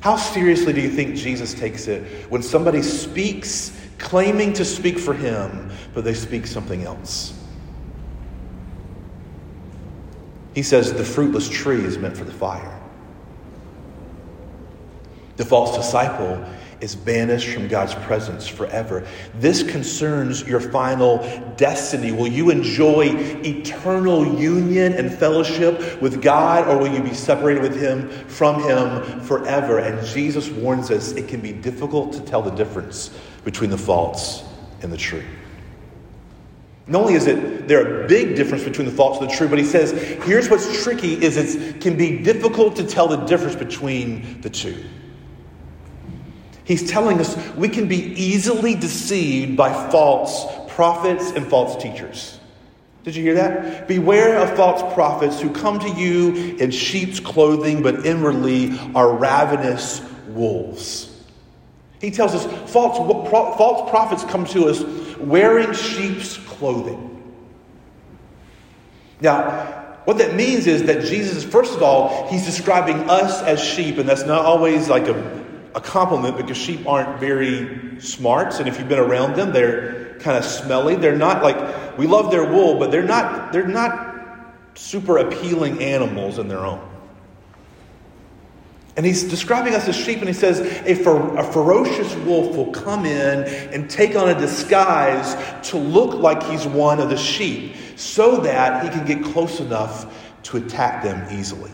How 0.00 0.16
seriously 0.16 0.72
do 0.72 0.80
you 0.80 0.88
think 0.88 1.14
Jesus 1.14 1.54
takes 1.54 1.86
it 1.86 2.02
when 2.30 2.42
somebody 2.42 2.82
speaks 2.82 3.76
claiming 4.00 4.52
to 4.54 4.64
speak 4.64 4.98
for 4.98 5.14
him, 5.14 5.70
but 5.94 6.02
they 6.02 6.14
speak 6.14 6.46
something 6.46 6.82
else? 6.82 7.32
He 10.54 10.62
says 10.62 10.92
the 10.92 11.04
fruitless 11.04 11.48
tree 11.48 11.84
is 11.84 11.96
meant 11.98 12.16
for 12.16 12.24
the 12.24 12.32
fire. 12.32 12.80
The 15.36 15.44
false 15.44 15.76
disciple 15.76 16.44
is 16.80 16.96
banished 16.96 17.48
from 17.50 17.68
God's 17.68 17.94
presence 17.94 18.48
forever. 18.48 19.06
This 19.34 19.62
concerns 19.62 20.46
your 20.46 20.60
final 20.60 21.18
destiny. 21.56 22.10
Will 22.10 22.26
you 22.26 22.50
enjoy 22.50 23.10
eternal 23.44 24.38
union 24.40 24.94
and 24.94 25.12
fellowship 25.12 26.00
with 26.00 26.22
God, 26.22 26.66
or 26.68 26.78
will 26.78 26.92
you 26.92 27.02
be 27.02 27.14
separated 27.14 27.62
with 27.62 27.80
Him 27.80 28.08
from 28.08 28.62
Him 28.62 29.20
forever? 29.20 29.78
And 29.78 30.04
Jesus 30.06 30.48
warns 30.48 30.90
us 30.90 31.12
it 31.12 31.28
can 31.28 31.40
be 31.40 31.52
difficult 31.52 32.12
to 32.14 32.20
tell 32.20 32.42
the 32.42 32.50
difference 32.50 33.10
between 33.44 33.70
the 33.70 33.78
false 33.78 34.44
and 34.82 34.92
the 34.92 34.96
true. 34.96 35.24
Not 36.86 37.02
only 37.02 37.14
is 37.14 37.26
it 37.26 37.68
there 37.68 38.04
a 38.04 38.08
big 38.08 38.34
difference 38.34 38.64
between 38.64 38.88
the 38.88 38.92
false 38.92 39.20
and 39.20 39.30
the 39.30 39.34
true, 39.34 39.48
but 39.48 39.58
he 39.58 39.64
says 39.64 39.92
here's 40.24 40.50
what's 40.50 40.82
tricky 40.82 41.14
is 41.14 41.36
it 41.36 41.80
can 41.80 41.96
be 41.96 42.18
difficult 42.18 42.76
to 42.76 42.84
tell 42.84 43.06
the 43.06 43.16
difference 43.16 43.54
between 43.54 44.40
the 44.40 44.50
two. 44.50 44.84
He's 46.64 46.90
telling 46.90 47.20
us 47.20 47.36
we 47.56 47.68
can 47.68 47.88
be 47.88 47.96
easily 47.96 48.74
deceived 48.74 49.56
by 49.56 49.72
false 49.90 50.46
prophets 50.74 51.30
and 51.30 51.46
false 51.46 51.80
teachers. 51.80 52.40
Did 53.02 53.16
you 53.16 53.22
hear 53.22 53.34
that? 53.34 53.88
Beware 53.88 54.38
of 54.38 54.56
false 54.56 54.94
prophets 54.94 55.40
who 55.40 55.50
come 55.50 55.78
to 55.78 55.88
you 55.88 56.56
in 56.56 56.70
sheep's 56.70 57.18
clothing, 57.18 57.82
but 57.82 58.04
inwardly 58.04 58.78
are 58.94 59.16
ravenous 59.16 60.02
wolves. 60.28 61.09
He 62.00 62.10
tells 62.10 62.34
us 62.34 62.44
false, 62.70 62.96
false 63.28 63.90
prophets 63.90 64.24
come 64.24 64.44
to 64.46 64.68
us 64.68 64.82
wearing 65.18 65.72
sheep's 65.72 66.38
clothing. 66.38 67.06
Now, 69.20 70.00
what 70.04 70.18
that 70.18 70.34
means 70.34 70.66
is 70.66 70.84
that 70.84 71.04
Jesus, 71.04 71.44
first 71.44 71.74
of 71.74 71.82
all, 71.82 72.26
he's 72.28 72.46
describing 72.46 73.10
us 73.10 73.42
as 73.42 73.62
sheep, 73.62 73.98
and 73.98 74.08
that's 74.08 74.24
not 74.24 74.44
always 74.44 74.88
like 74.88 75.08
a 75.08 75.40
a 75.74 75.80
compliment 75.80 76.36
because 76.36 76.56
sheep 76.56 76.86
aren't 76.86 77.20
very 77.20 78.00
smart. 78.00 78.58
And 78.58 78.68
if 78.68 78.78
you've 78.78 78.88
been 78.88 78.98
around 78.98 79.36
them, 79.36 79.52
they're 79.52 80.18
kind 80.20 80.36
of 80.36 80.44
smelly. 80.44 80.96
They're 80.96 81.16
not 81.16 81.42
like 81.42 81.98
we 81.98 82.06
love 82.06 82.30
their 82.30 82.44
wool, 82.44 82.78
but 82.78 82.90
they're 82.90 83.02
not 83.02 83.52
they're 83.52 83.66
not 83.66 84.08
super 84.74 85.18
appealing 85.18 85.82
animals 85.82 86.38
in 86.38 86.48
their 86.48 86.64
own. 86.64 86.86
And 88.96 89.06
he's 89.06 89.22
describing 89.24 89.74
us 89.74 89.86
as 89.88 89.96
sheep, 89.96 90.18
and 90.18 90.26
he 90.26 90.34
says 90.34 90.60
a, 90.60 90.94
fer- 90.94 91.36
a 91.36 91.44
ferocious 91.44 92.14
wolf 92.16 92.56
will 92.56 92.72
come 92.72 93.06
in 93.06 93.44
and 93.72 93.88
take 93.88 94.16
on 94.16 94.28
a 94.28 94.38
disguise 94.38 95.36
to 95.70 95.76
look 95.76 96.14
like 96.14 96.42
he's 96.42 96.66
one 96.66 97.00
of 97.00 97.08
the 97.08 97.16
sheep 97.16 97.76
so 97.96 98.38
that 98.38 98.82
he 98.82 98.90
can 98.90 99.06
get 99.06 99.32
close 99.32 99.60
enough 99.60 100.12
to 100.42 100.56
attack 100.56 101.02
them 101.04 101.38
easily. 101.38 101.70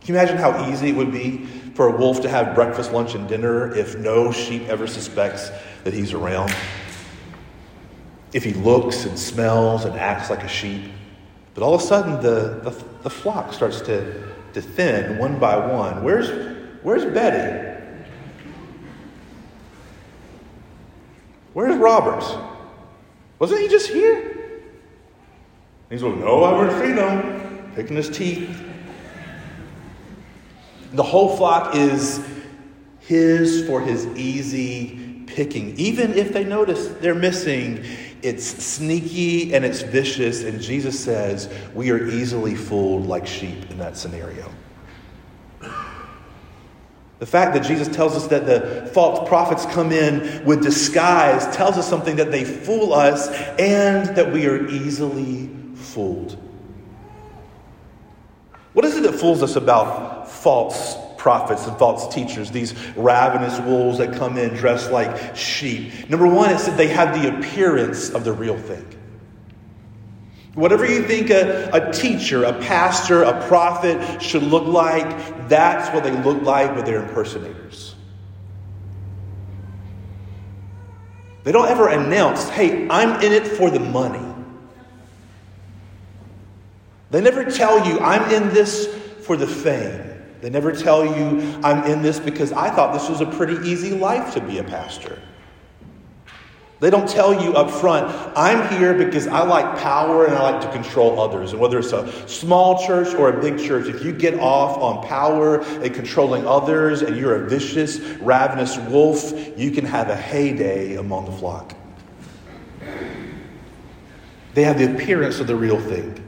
Can 0.00 0.14
you 0.14 0.20
imagine 0.20 0.36
how 0.38 0.70
easy 0.70 0.90
it 0.90 0.96
would 0.96 1.12
be 1.12 1.46
for 1.76 1.88
a 1.88 1.96
wolf 1.96 2.22
to 2.22 2.28
have 2.28 2.54
breakfast, 2.54 2.90
lunch, 2.92 3.14
and 3.14 3.28
dinner 3.28 3.74
if 3.76 3.98
no 3.98 4.32
sheep 4.32 4.62
ever 4.68 4.86
suspects 4.86 5.50
that 5.84 5.92
he's 5.92 6.14
around. 6.14 6.54
If 8.32 8.42
he 8.42 8.54
looks 8.54 9.04
and 9.04 9.18
smells 9.18 9.84
and 9.84 9.94
acts 9.96 10.30
like 10.30 10.42
a 10.42 10.48
sheep. 10.48 10.90
But 11.54 11.62
all 11.62 11.74
of 11.74 11.82
a 11.82 11.84
sudden, 11.84 12.22
the, 12.22 12.60
the, 12.62 12.84
the 13.02 13.10
flock 13.10 13.52
starts 13.52 13.82
to, 13.82 14.26
to 14.54 14.62
thin 14.62 15.18
one 15.18 15.38
by 15.38 15.56
one. 15.56 16.02
Where's, 16.02 16.55
where's 16.82 17.04
Betty? 17.04 17.74
Where's 21.52 21.76
Roberts? 21.76 22.34
Wasn't 23.38 23.60
he 23.60 23.68
just 23.68 23.88
here? 23.88 24.60
He's 25.88 26.02
like, 26.02 26.16
no, 26.16 26.44
I 26.44 26.68
seen 26.84 26.96
him. 26.96 27.72
Picking 27.74 27.96
his 27.96 28.10
teeth. 28.10 28.62
The 30.92 31.02
whole 31.02 31.36
flock 31.36 31.74
is 31.74 32.24
his 33.00 33.66
for 33.66 33.80
his 33.80 34.06
easy 34.08 35.24
picking. 35.26 35.76
Even 35.78 36.14
if 36.14 36.32
they 36.32 36.44
notice 36.44 36.88
they're 37.00 37.14
missing, 37.14 37.84
it's 38.22 38.44
sneaky 38.44 39.54
and 39.54 39.64
it's 39.64 39.82
vicious. 39.82 40.42
And 40.42 40.60
Jesus 40.60 40.98
says 40.98 41.52
we 41.74 41.90
are 41.90 42.06
easily 42.08 42.54
fooled 42.54 43.06
like 43.06 43.26
sheep 43.26 43.70
in 43.70 43.78
that 43.78 43.96
scenario. 43.96 44.50
The 47.18 47.26
fact 47.26 47.54
that 47.54 47.64
Jesus 47.64 47.88
tells 47.88 48.14
us 48.14 48.26
that 48.26 48.44
the 48.44 48.90
false 48.92 49.26
prophets 49.26 49.64
come 49.66 49.90
in 49.90 50.44
with 50.44 50.62
disguise 50.62 51.46
tells 51.56 51.78
us 51.78 51.88
something 51.88 52.16
that 52.16 52.30
they 52.30 52.44
fool 52.44 52.92
us 52.92 53.28
and 53.58 54.14
that 54.16 54.32
we 54.32 54.46
are 54.46 54.66
easily 54.68 55.48
fooled. 55.74 56.38
What 58.74 58.84
is 58.84 58.96
it 58.96 59.04
that 59.04 59.14
fools 59.14 59.42
us 59.42 59.56
about 59.56 60.30
false 60.30 60.96
prophets 61.16 61.66
and 61.66 61.76
false 61.78 62.14
teachers, 62.14 62.50
these 62.50 62.74
ravenous 62.94 63.58
wolves 63.60 63.96
that 63.98 64.14
come 64.14 64.36
in 64.36 64.54
dressed 64.54 64.90
like 64.90 65.34
sheep? 65.34 66.10
Number 66.10 66.26
one, 66.26 66.50
it's 66.50 66.66
that 66.66 66.76
they 66.76 66.88
have 66.88 67.20
the 67.20 67.38
appearance 67.38 68.10
of 68.10 68.24
the 68.24 68.34
real 68.34 68.58
thing. 68.58 68.86
Whatever 70.56 70.86
you 70.86 71.02
think 71.02 71.28
a, 71.28 71.68
a 71.70 71.92
teacher, 71.92 72.44
a 72.44 72.52
pastor, 72.54 73.22
a 73.22 73.46
prophet 73.46 74.22
should 74.22 74.42
look 74.42 74.64
like, 74.66 75.48
that's 75.48 75.94
what 75.94 76.02
they 76.02 76.10
look 76.22 76.40
like, 76.42 76.74
with 76.74 76.86
they're 76.86 77.02
impersonators. 77.02 77.94
They 81.44 81.52
don't 81.52 81.68
ever 81.68 81.88
announce, 81.88 82.48
hey, 82.48 82.88
I'm 82.88 83.22
in 83.22 83.32
it 83.32 83.46
for 83.46 83.70
the 83.70 83.78
money. 83.78 84.34
They 87.10 87.20
never 87.20 87.44
tell 87.44 87.86
you, 87.86 88.00
I'm 88.00 88.32
in 88.32 88.48
this 88.54 88.86
for 89.26 89.36
the 89.36 89.46
fame. 89.46 90.00
They 90.40 90.48
never 90.48 90.72
tell 90.72 91.04
you, 91.04 91.60
I'm 91.62 91.84
in 91.84 92.00
this 92.00 92.18
because 92.18 92.52
I 92.52 92.70
thought 92.70 92.94
this 92.94 93.10
was 93.10 93.20
a 93.20 93.26
pretty 93.26 93.68
easy 93.68 93.90
life 93.90 94.32
to 94.32 94.40
be 94.40 94.56
a 94.56 94.64
pastor. 94.64 95.20
They 96.78 96.90
don't 96.90 97.08
tell 97.08 97.42
you 97.42 97.54
up 97.54 97.70
front, 97.70 98.14
I'm 98.36 98.76
here 98.76 98.92
because 98.92 99.26
I 99.26 99.42
like 99.44 99.78
power 99.78 100.26
and 100.26 100.34
I 100.34 100.50
like 100.50 100.60
to 100.60 100.70
control 100.70 101.18
others. 101.18 101.52
And 101.52 101.60
whether 101.60 101.78
it's 101.78 101.92
a 101.92 102.28
small 102.28 102.86
church 102.86 103.14
or 103.14 103.30
a 103.30 103.40
big 103.40 103.58
church, 103.58 103.86
if 103.86 104.04
you 104.04 104.12
get 104.12 104.38
off 104.38 104.76
on 104.76 105.06
power 105.06 105.60
and 105.60 105.94
controlling 105.94 106.46
others 106.46 107.00
and 107.00 107.16
you're 107.16 107.44
a 107.44 107.48
vicious, 107.48 107.98
ravenous 108.20 108.76
wolf, 108.76 109.32
you 109.58 109.70
can 109.70 109.86
have 109.86 110.10
a 110.10 110.16
heyday 110.16 110.96
among 110.96 111.24
the 111.24 111.32
flock. 111.32 111.74
They 114.52 114.64
have 114.64 114.78
the 114.78 114.94
appearance 114.94 115.40
of 115.40 115.46
the 115.46 115.56
real 115.56 115.80
thing. 115.80 116.22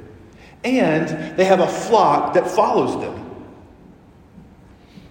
And 0.64 1.36
they 1.36 1.44
have 1.44 1.60
a 1.60 1.68
flock 1.68 2.34
that 2.34 2.50
follows 2.50 2.98
them. 3.02 3.46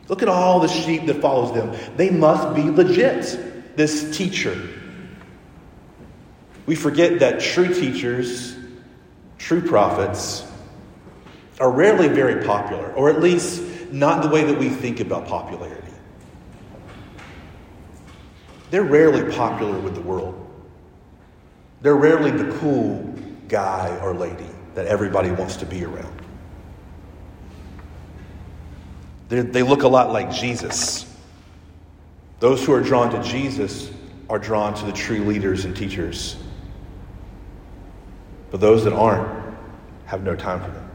Look 0.07 0.23
at 0.23 0.29
all 0.29 0.59
the 0.59 0.67
sheep 0.67 1.05
that 1.05 1.21
follows 1.21 1.53
them. 1.53 1.75
They 1.95 2.09
must 2.09 2.55
be 2.55 2.63
legit, 2.63 3.75
this 3.77 4.17
teacher. 4.17 4.57
We 6.67 6.75
forget 6.75 7.19
that 7.19 7.39
true 7.39 7.73
teachers, 7.73 8.55
true 9.39 9.61
prophets, 9.61 10.45
are 11.59 11.71
rarely 11.71 12.09
very 12.09 12.45
popular, 12.45 12.91
or 12.93 13.09
at 13.09 13.21
least 13.21 13.63
not 13.91 14.21
the 14.21 14.29
way 14.29 14.43
that 14.43 14.59
we 14.59 14.69
think 14.69 14.99
about 14.99 15.27
popularity. 15.27 15.87
They're 18.69 18.83
rarely 18.83 19.33
popular 19.33 19.79
with 19.79 19.95
the 19.95 20.01
world. 20.01 20.43
They're 21.81 21.95
rarely 21.95 22.31
the 22.31 22.51
cool 22.57 23.15
guy 23.47 23.97
or 24.01 24.13
lady 24.13 24.49
that 24.75 24.87
everybody 24.87 25.31
wants 25.31 25.55
to 25.57 25.65
be 25.65 25.85
around. 25.85 26.21
They're, 29.29 29.43
they 29.43 29.63
look 29.63 29.83
a 29.83 29.87
lot 29.87 30.11
like 30.11 30.31
Jesus. 30.31 31.05
Those 32.41 32.65
who 32.65 32.73
are 32.73 32.81
drawn 32.81 33.09
to 33.11 33.23
Jesus 33.23 33.89
are 34.29 34.37
drawn 34.37 34.73
to 34.73 34.85
the 34.85 34.91
true 34.91 35.23
leaders 35.23 35.63
and 35.63 35.73
teachers. 35.75 36.35
But 38.51 38.61
those 38.61 38.83
that 38.85 38.93
aren't 38.93 39.27
have 40.05 40.23
no 40.23 40.35
time 40.35 40.61
for 40.61 40.71
them. 40.71 40.87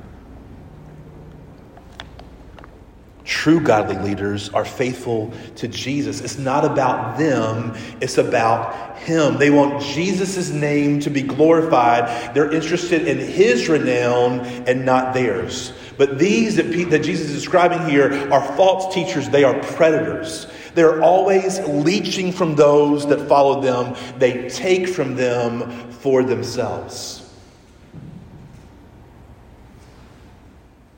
True 3.25 3.61
godly 3.61 3.97
leaders 3.97 4.49
are 4.50 4.64
faithful 4.64 5.32
to 5.56 5.68
Jesus. 5.68 6.21
It's 6.21 6.38
not 6.38 6.64
about 6.64 7.18
them, 7.18 7.75
it's 8.00 8.18
about 8.18 8.99
Him. 8.99 9.38
They 9.38 9.50
want 9.50 9.82
Jesus' 9.82 10.50
name 10.50 11.00
to 11.00 11.11
be 11.11 11.23
glorified. 11.23 12.35
They're 12.35 12.50
interested 12.50 13.06
in 13.06 13.18
His 13.18 13.68
renown 13.68 14.40
and 14.66 14.85
not 14.85 15.14
theirs. 15.14 15.73
But 15.97 16.18
these 16.18 16.56
that, 16.56 16.64
that 16.90 17.04
Jesus 17.04 17.28
is 17.28 17.35
describing 17.35 17.88
here 17.88 18.12
are 18.32 18.42
false 18.56 18.92
teachers, 18.92 19.28
they 19.28 19.44
are 19.44 19.61
predators. 19.62 20.49
They're 20.75 21.02
always 21.02 21.61
leeching 21.61 22.32
from 22.32 22.56
those 22.56 23.06
that 23.09 23.28
follow 23.28 23.61
them, 23.61 23.94
they 24.18 24.49
take 24.49 24.88
from 24.88 25.14
them 25.14 25.90
for 25.90 26.25
themselves. 26.25 27.22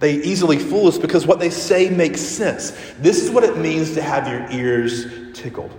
They 0.04 0.16
easily 0.16 0.58
fool 0.58 0.88
us 0.88 0.99
because 0.99 1.26
what 1.26 1.40
they 1.40 1.49
say 1.49 1.88
makes 1.88 2.20
sense. 2.20 2.73
This 2.99 3.23
is 3.23 3.30
what 3.30 3.42
it 3.42 3.56
means 3.56 3.94
to 3.94 4.02
have 4.02 4.28
your 4.28 4.46
ears 4.50 5.06
tickled. 5.32 5.75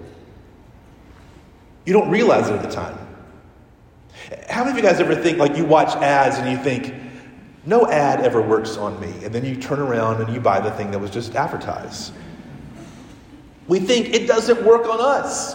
You 1.86 1.94
don't 1.94 2.10
realize 2.10 2.50
it 2.50 2.53
at 2.53 2.63
the 2.63 2.72
time. 2.72 2.98
How 4.50 4.63
many 4.63 4.72
of 4.72 4.84
you 4.84 4.89
guys 4.89 5.00
ever 5.00 5.13
think, 5.13 5.38
like, 5.38 5.55
you 5.55 5.63
watch 5.63 5.96
ads 5.98 6.39
and 6.39 6.50
you 6.50 6.58
think, 6.58 6.96
no 7.67 7.86
ad 7.86 8.22
ever 8.22 8.41
works 8.41 8.77
on 8.77 9.00
me, 9.00 9.13
and 9.24 9.32
then 9.32 9.46
you 9.46 9.58
turn 9.58 9.77
around 9.77 10.24
and 10.24 10.34
you 10.34 10.39
buy 10.39 10.60
the 10.60 10.72
thing 10.72 10.89
that 10.89 10.98
was 10.98 11.12
just 11.12 11.36
advertised? 11.36 12.12
We 13.67 13.79
think 13.79 14.15
it 14.15 14.25
doesn't 14.25 14.65
work 14.65 14.88
on 14.88 15.01
us. 15.01 15.53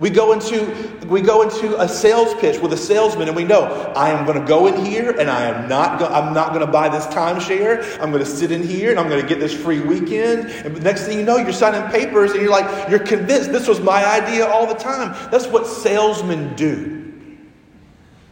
We 0.00 0.10
go 0.10 0.32
into 0.32 1.06
we 1.06 1.20
go 1.20 1.42
into 1.42 1.80
a 1.80 1.88
sales 1.88 2.34
pitch 2.40 2.60
with 2.60 2.72
a 2.72 2.76
salesman, 2.76 3.28
and 3.28 3.36
we 3.36 3.44
know 3.44 3.64
I 3.94 4.10
am 4.10 4.24
going 4.26 4.40
to 4.40 4.46
go 4.46 4.66
in 4.66 4.84
here, 4.84 5.10
and 5.10 5.30
I 5.30 5.44
am 5.44 5.68
not 5.68 5.98
go, 5.98 6.06
I'm 6.06 6.32
not 6.32 6.48
going 6.52 6.64
to 6.64 6.72
buy 6.72 6.88
this 6.88 7.06
timeshare. 7.06 7.82
I'm 8.00 8.10
going 8.10 8.24
to 8.24 8.30
sit 8.30 8.50
in 8.50 8.62
here, 8.62 8.90
and 8.90 8.98
I'm 8.98 9.08
going 9.08 9.22
to 9.22 9.28
get 9.28 9.40
this 9.40 9.54
free 9.54 9.80
weekend. 9.80 10.46
And 10.50 10.76
the 10.76 10.80
next 10.80 11.04
thing 11.04 11.18
you 11.18 11.24
know, 11.24 11.36
you're 11.36 11.52
signing 11.52 11.90
papers, 11.90 12.32
and 12.32 12.40
you're 12.40 12.50
like 12.50 12.90
you're 12.90 13.00
convinced 13.00 13.52
this 13.52 13.68
was 13.68 13.80
my 13.80 14.04
idea 14.04 14.46
all 14.46 14.66
the 14.66 14.74
time. 14.74 15.12
That's 15.30 15.46
what 15.46 15.66
salesmen 15.66 16.54
do. 16.56 17.01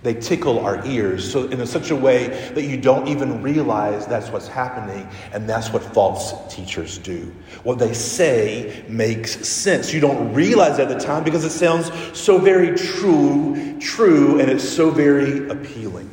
They 0.03 0.15
tickle 0.15 0.61
our 0.61 0.85
ears 0.87 1.31
so 1.31 1.47
in 1.49 1.67
such 1.67 1.91
a 1.91 1.97
way 1.97 2.29
that 2.55 2.63
you 2.63 2.79
don't 2.79 3.07
even 3.09 3.43
realize 3.43 4.07
that's 4.07 4.31
what's 4.31 4.49
happening, 4.49 5.07
and 5.33 5.47
that's 5.47 5.71
what 5.71 5.83
false 5.83 6.33
teachers 6.55 6.97
do. 6.97 7.35
What 7.65 7.79
they 7.79 7.93
say 7.93 8.83
makes 8.89 9.47
sense. 9.47 9.93
You 9.93 10.01
don't 10.01 10.33
realize 10.33 10.79
at 10.79 10.89
the 10.89 10.99
time 10.99 11.23
because 11.23 11.45
it 11.45 11.51
sounds 11.51 11.91
so 12.19 12.39
very 12.39 12.79
true, 12.79 13.79
true, 13.79 14.41
and 14.41 14.51
it's 14.51 14.67
so 14.67 14.91
very 14.91 15.47
appealing. 15.51 16.09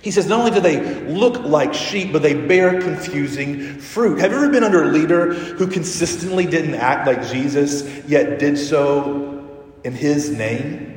He 0.00 0.12
says, 0.12 0.28
not 0.28 0.40
only 0.40 0.52
do 0.52 0.60
they 0.60 1.00
look 1.10 1.42
like 1.44 1.74
sheep, 1.74 2.12
but 2.12 2.22
they 2.22 2.34
bear 2.34 2.80
confusing 2.80 3.80
fruit. 3.80 4.20
Have 4.20 4.30
you 4.30 4.36
ever 4.36 4.50
been 4.50 4.62
under 4.62 4.84
a 4.84 4.88
leader 4.88 5.32
who 5.32 5.66
consistently 5.66 6.46
didn't 6.46 6.74
act 6.74 7.06
like 7.06 7.26
Jesus, 7.26 7.82
yet 8.06 8.38
did 8.38 8.58
so 8.58 9.48
in 9.82 9.94
his 9.94 10.30
name? 10.30 10.93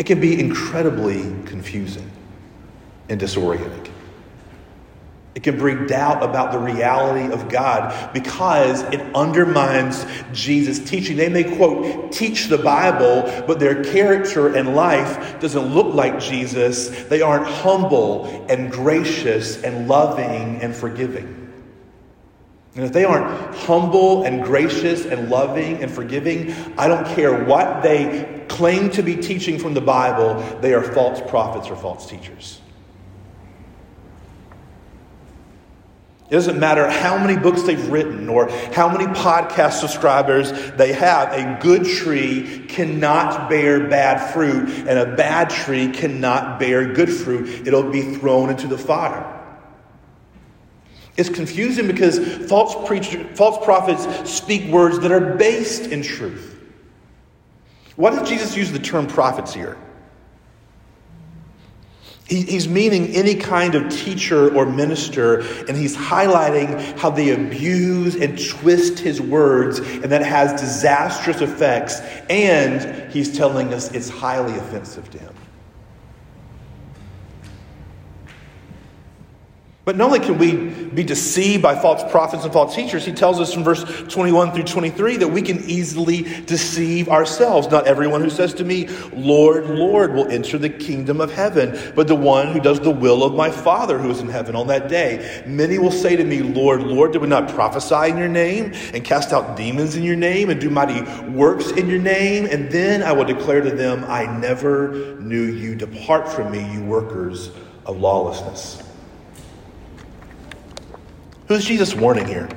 It 0.00 0.06
can 0.06 0.18
be 0.18 0.40
incredibly 0.40 1.24
confusing 1.44 2.10
and 3.10 3.20
disorienting. 3.20 3.90
It 5.34 5.42
can 5.42 5.58
bring 5.58 5.86
doubt 5.86 6.22
about 6.22 6.52
the 6.52 6.58
reality 6.58 7.30
of 7.30 7.50
God 7.50 8.14
because 8.14 8.80
it 8.94 9.02
undermines 9.14 10.06
Jesus' 10.32 10.78
teaching. 10.78 11.18
They 11.18 11.28
may, 11.28 11.44
quote, 11.44 12.12
teach 12.12 12.46
the 12.46 12.56
Bible, 12.56 13.44
but 13.46 13.60
their 13.60 13.84
character 13.84 14.56
and 14.56 14.74
life 14.74 15.38
doesn't 15.38 15.66
look 15.74 15.94
like 15.94 16.18
Jesus. 16.18 16.88
They 17.04 17.20
aren't 17.20 17.46
humble 17.46 18.46
and 18.48 18.72
gracious 18.72 19.62
and 19.62 19.86
loving 19.86 20.62
and 20.62 20.74
forgiving. 20.74 21.39
And 22.74 22.84
if 22.84 22.92
they 22.92 23.04
aren't 23.04 23.54
humble 23.56 24.22
and 24.22 24.44
gracious 24.44 25.04
and 25.04 25.28
loving 25.28 25.82
and 25.82 25.90
forgiving, 25.90 26.52
I 26.78 26.86
don't 26.86 27.04
care 27.04 27.44
what 27.44 27.82
they 27.82 28.44
claim 28.48 28.90
to 28.90 29.02
be 29.02 29.16
teaching 29.16 29.58
from 29.58 29.74
the 29.74 29.80
Bible, 29.80 30.34
they 30.60 30.74
are 30.74 30.82
false 30.82 31.20
prophets 31.28 31.68
or 31.68 31.76
false 31.76 32.08
teachers. 32.08 32.60
It 36.28 36.34
doesn't 36.34 36.60
matter 36.60 36.88
how 36.88 37.18
many 37.18 37.36
books 37.36 37.64
they've 37.64 37.88
written 37.88 38.28
or 38.28 38.48
how 38.72 38.88
many 38.88 39.06
podcast 39.06 39.80
subscribers 39.80 40.52
they 40.72 40.92
have. 40.92 41.32
A 41.32 41.60
good 41.60 41.84
tree 41.84 42.66
cannot 42.68 43.50
bear 43.50 43.88
bad 43.88 44.32
fruit, 44.32 44.68
and 44.68 44.96
a 44.96 45.16
bad 45.16 45.50
tree 45.50 45.90
cannot 45.90 46.60
bear 46.60 46.92
good 46.92 47.10
fruit. 47.10 47.66
It'll 47.66 47.90
be 47.90 48.14
thrown 48.14 48.48
into 48.48 48.68
the 48.68 48.78
fire. 48.78 49.39
It's 51.20 51.28
confusing 51.28 51.86
because 51.86 52.18
false, 52.48 52.74
preacher, 52.88 53.22
false 53.34 53.62
prophets 53.62 54.30
speak 54.30 54.72
words 54.72 54.98
that 55.00 55.12
are 55.12 55.36
based 55.36 55.90
in 55.90 56.02
truth. 56.02 56.58
Why 57.96 58.08
does 58.08 58.26
Jesus 58.26 58.56
use 58.56 58.72
the 58.72 58.78
term 58.78 59.06
prophets 59.06 59.52
here? 59.52 59.76
He, 62.26 62.40
he's 62.40 62.66
meaning 62.68 63.08
any 63.08 63.34
kind 63.34 63.74
of 63.74 63.90
teacher 63.90 64.54
or 64.54 64.64
minister, 64.64 65.40
and 65.68 65.76
he's 65.76 65.94
highlighting 65.94 66.96
how 66.96 67.10
they 67.10 67.34
abuse 67.34 68.14
and 68.14 68.42
twist 68.42 68.98
his 68.98 69.20
words, 69.20 69.80
and 69.80 70.04
that 70.04 70.22
has 70.22 70.58
disastrous 70.58 71.42
effects, 71.42 72.00
and 72.30 73.12
he's 73.12 73.36
telling 73.36 73.74
us 73.74 73.92
it's 73.92 74.08
highly 74.08 74.56
offensive 74.56 75.10
to 75.10 75.18
him. 75.18 75.34
But 79.90 79.96
not 79.96 80.04
only 80.04 80.20
can 80.20 80.38
we 80.38 80.54
be 80.94 81.02
deceived 81.02 81.64
by 81.64 81.74
false 81.74 82.08
prophets 82.12 82.44
and 82.44 82.52
false 82.52 82.76
teachers, 82.76 83.04
he 83.04 83.10
tells 83.10 83.40
us 83.40 83.56
in 83.56 83.64
verse 83.64 83.82
21 84.06 84.52
through 84.52 84.62
23 84.62 85.16
that 85.16 85.26
we 85.26 85.42
can 85.42 85.58
easily 85.64 86.22
deceive 86.44 87.08
ourselves. 87.08 87.68
Not 87.68 87.88
everyone 87.88 88.20
who 88.20 88.30
says 88.30 88.54
to 88.54 88.64
me, 88.64 88.86
Lord, 89.12 89.68
Lord, 89.68 90.14
will 90.14 90.30
enter 90.30 90.58
the 90.58 90.68
kingdom 90.68 91.20
of 91.20 91.32
heaven, 91.32 91.76
but 91.96 92.06
the 92.06 92.14
one 92.14 92.52
who 92.52 92.60
does 92.60 92.78
the 92.78 92.92
will 92.92 93.24
of 93.24 93.34
my 93.34 93.50
Father 93.50 93.98
who 93.98 94.10
is 94.10 94.20
in 94.20 94.28
heaven 94.28 94.54
on 94.54 94.68
that 94.68 94.86
day. 94.86 95.42
Many 95.44 95.78
will 95.78 95.90
say 95.90 96.14
to 96.14 96.22
me, 96.22 96.40
Lord, 96.40 96.84
Lord, 96.84 97.10
did 97.10 97.20
we 97.20 97.26
not 97.26 97.48
prophesy 97.48 98.10
in 98.10 98.16
your 98.16 98.28
name 98.28 98.72
and 98.94 99.02
cast 99.02 99.32
out 99.32 99.56
demons 99.56 99.96
in 99.96 100.04
your 100.04 100.14
name 100.14 100.50
and 100.50 100.60
do 100.60 100.70
mighty 100.70 101.02
works 101.32 101.72
in 101.72 101.88
your 101.88 101.98
name? 101.98 102.46
And 102.46 102.70
then 102.70 103.02
I 103.02 103.10
will 103.10 103.24
declare 103.24 103.60
to 103.60 103.72
them, 103.72 104.04
I 104.06 104.38
never 104.38 105.16
knew 105.18 105.46
you. 105.46 105.74
Depart 105.74 106.28
from 106.28 106.52
me, 106.52 106.74
you 106.74 106.84
workers 106.84 107.50
of 107.86 107.98
lawlessness. 107.98 108.84
Who's 111.50 111.64
Jesus 111.64 111.96
warning 111.96 112.28
here? 112.28 112.48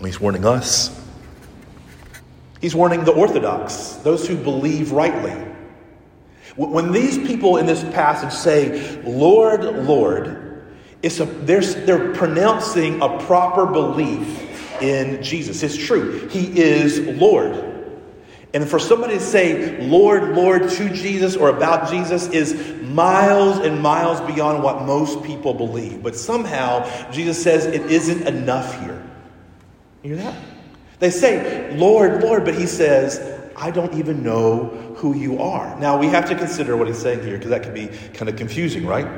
he's 0.00 0.20
warning 0.20 0.46
us. 0.46 0.96
He's 2.60 2.72
warning 2.72 3.02
the 3.02 3.10
Orthodox, 3.10 3.94
those 4.04 4.28
who 4.28 4.36
believe 4.36 4.92
rightly. 4.92 5.32
When 6.54 6.92
these 6.92 7.18
people 7.18 7.56
in 7.56 7.66
this 7.66 7.82
passage 7.82 8.32
say, 8.32 9.02
Lord, 9.02 9.64
Lord, 9.64 10.62
it's 11.02 11.18
a, 11.18 11.24
they're, 11.24 11.62
they're 11.62 12.14
pronouncing 12.14 13.02
a 13.02 13.18
proper 13.24 13.66
belief 13.66 14.80
in 14.80 15.20
Jesus. 15.20 15.64
It's 15.64 15.76
true. 15.76 16.28
He 16.28 16.60
is 16.60 17.00
Lord. 17.20 17.71
And 18.54 18.68
for 18.68 18.78
somebody 18.78 19.14
to 19.14 19.20
say, 19.20 19.80
Lord, 19.80 20.34
Lord, 20.34 20.68
to 20.68 20.90
Jesus 20.90 21.36
or 21.36 21.48
about 21.48 21.90
Jesus 21.90 22.28
is 22.28 22.54
miles 22.82 23.58
and 23.58 23.80
miles 23.80 24.20
beyond 24.32 24.62
what 24.62 24.82
most 24.82 25.22
people 25.22 25.54
believe. 25.54 26.02
But 26.02 26.14
somehow, 26.16 27.10
Jesus 27.10 27.42
says 27.42 27.64
it 27.64 27.90
isn't 27.90 28.26
enough 28.28 28.78
here. 28.80 29.02
You 30.02 30.16
hear 30.16 30.24
that? 30.24 30.36
They 30.98 31.10
say, 31.10 31.74
Lord, 31.76 32.22
Lord, 32.22 32.44
but 32.44 32.54
he 32.54 32.66
says, 32.66 33.40
I 33.56 33.70
don't 33.70 33.94
even 33.94 34.22
know 34.22 34.66
who 34.96 35.16
you 35.16 35.40
are. 35.40 35.78
Now, 35.80 35.98
we 35.98 36.08
have 36.08 36.28
to 36.28 36.34
consider 36.34 36.76
what 36.76 36.88
he's 36.88 36.98
saying 36.98 37.22
here 37.22 37.38
because 37.38 37.50
that 37.50 37.62
can 37.62 37.72
be 37.72 37.88
kind 38.12 38.28
of 38.28 38.36
confusing, 38.36 38.86
right? 38.86 39.08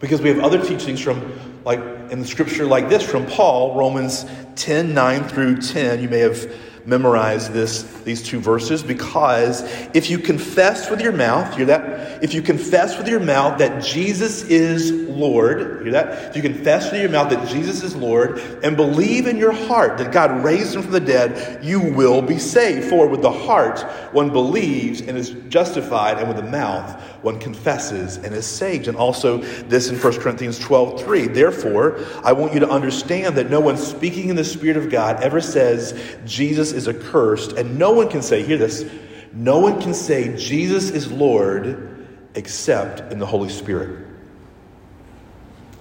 Because 0.00 0.20
we 0.20 0.28
have 0.30 0.40
other 0.40 0.62
teachings 0.62 0.98
from, 0.98 1.38
like 1.64 1.78
in 2.10 2.20
the 2.20 2.26
scripture 2.26 2.66
like 2.66 2.88
this 2.88 3.02
from 3.02 3.24
Paul, 3.26 3.76
Romans 3.76 4.26
10 4.56 4.92
9 4.92 5.24
through 5.24 5.58
10. 5.58 6.02
You 6.02 6.08
may 6.08 6.18
have 6.18 6.52
memorize 6.84 7.48
this, 7.50 7.82
these 8.02 8.22
two 8.22 8.40
verses 8.40 8.82
because 8.82 9.62
if 9.94 10.10
you 10.10 10.18
confess 10.18 10.90
with 10.90 11.00
your 11.00 11.12
mouth, 11.12 11.56
hear 11.56 11.66
that? 11.66 12.22
If 12.22 12.34
you 12.34 12.42
confess 12.42 12.98
with 12.98 13.08
your 13.08 13.20
mouth 13.20 13.58
that 13.58 13.82
Jesus 13.82 14.42
is 14.44 14.92
Lord, 14.92 15.82
hear 15.82 15.92
that? 15.92 16.30
If 16.30 16.36
you 16.36 16.42
confess 16.42 16.90
with 16.90 17.00
your 17.00 17.10
mouth 17.10 17.30
that 17.30 17.48
Jesus 17.48 17.82
is 17.82 17.94
Lord 17.94 18.38
and 18.62 18.76
believe 18.76 19.26
in 19.26 19.36
your 19.36 19.52
heart 19.52 19.98
that 19.98 20.12
God 20.12 20.44
raised 20.44 20.74
him 20.74 20.82
from 20.82 20.92
the 20.92 21.00
dead, 21.00 21.64
you 21.64 21.80
will 21.80 22.22
be 22.22 22.38
saved. 22.38 22.88
For 22.88 23.06
with 23.06 23.22
the 23.22 23.30
heart 23.30 23.80
one 24.12 24.30
believes 24.30 25.00
and 25.00 25.16
is 25.16 25.30
justified, 25.48 26.18
and 26.18 26.28
with 26.28 26.36
the 26.36 26.50
mouth 26.50 27.00
one 27.22 27.38
confesses 27.38 28.16
and 28.16 28.34
is 28.34 28.46
saved. 28.46 28.88
And 28.88 28.96
also 28.96 29.38
this 29.38 29.88
in 29.88 29.96
1 29.96 30.20
Corinthians 30.20 30.58
12 30.58 31.02
3. 31.02 31.28
Therefore, 31.28 32.00
I 32.24 32.32
want 32.32 32.54
you 32.54 32.60
to 32.60 32.70
understand 32.70 33.36
that 33.36 33.50
no 33.50 33.60
one 33.60 33.76
speaking 33.76 34.28
in 34.28 34.36
the 34.36 34.44
Spirit 34.44 34.76
of 34.76 34.90
God 34.90 35.22
ever 35.22 35.40
says 35.40 35.98
Jesus 36.24 36.71
is 36.72 36.88
accursed, 36.88 37.52
and 37.52 37.78
no 37.78 37.92
one 37.92 38.08
can 38.08 38.22
say, 38.22 38.42
hear 38.42 38.58
this, 38.58 38.84
no 39.32 39.58
one 39.58 39.80
can 39.80 39.94
say 39.94 40.36
Jesus 40.36 40.90
is 40.90 41.10
Lord 41.10 42.06
except 42.34 43.12
in 43.12 43.18
the 43.18 43.26
Holy 43.26 43.48
Spirit. 43.48 44.06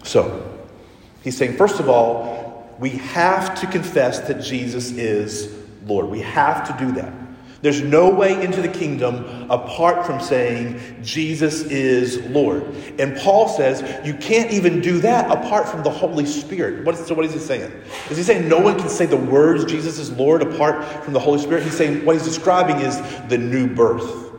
So, 0.03 0.67
he's 1.23 1.37
saying, 1.37 1.57
first 1.57 1.79
of 1.79 1.89
all, 1.89 2.69
we 2.79 2.89
have 2.89 3.59
to 3.61 3.67
confess 3.67 4.21
that 4.21 4.41
Jesus 4.41 4.91
is 4.91 5.53
Lord. 5.85 6.07
We 6.07 6.21
have 6.21 6.67
to 6.67 6.85
do 6.85 6.91
that. 6.93 7.13
There's 7.61 7.81
no 7.81 8.09
way 8.09 8.43
into 8.43 8.61
the 8.61 8.67
kingdom 8.67 9.49
apart 9.51 10.05
from 10.05 10.19
saying 10.19 10.79
Jesus 11.03 11.61
is 11.61 12.19
Lord. 12.31 12.63
And 12.99 13.15
Paul 13.17 13.47
says 13.47 13.83
you 14.05 14.15
can't 14.15 14.51
even 14.51 14.81
do 14.81 14.99
that 15.01 15.29
apart 15.29 15.69
from 15.69 15.83
the 15.83 15.89
Holy 15.91 16.25
Spirit. 16.25 16.83
What 16.85 16.95
is, 16.95 17.05
so 17.05 17.13
what 17.13 17.25
is 17.25 17.33
he 17.33 17.39
saying? 17.39 17.71
Is 18.09 18.17
he 18.17 18.23
saying 18.23 18.49
no 18.49 18.59
one 18.59 18.79
can 18.79 18.89
say 18.89 19.05
the 19.05 19.15
words 19.15 19.65
Jesus 19.65 19.99
is 19.99 20.11
Lord 20.11 20.41
apart 20.41 20.83
from 21.03 21.13
the 21.13 21.19
Holy 21.19 21.39
Spirit? 21.39 21.63
He's 21.63 21.77
saying 21.77 22.03
what 22.03 22.15
he's 22.15 22.25
describing 22.25 22.77
is 22.77 22.99
the 23.27 23.37
new 23.37 23.67
birth. 23.67 24.31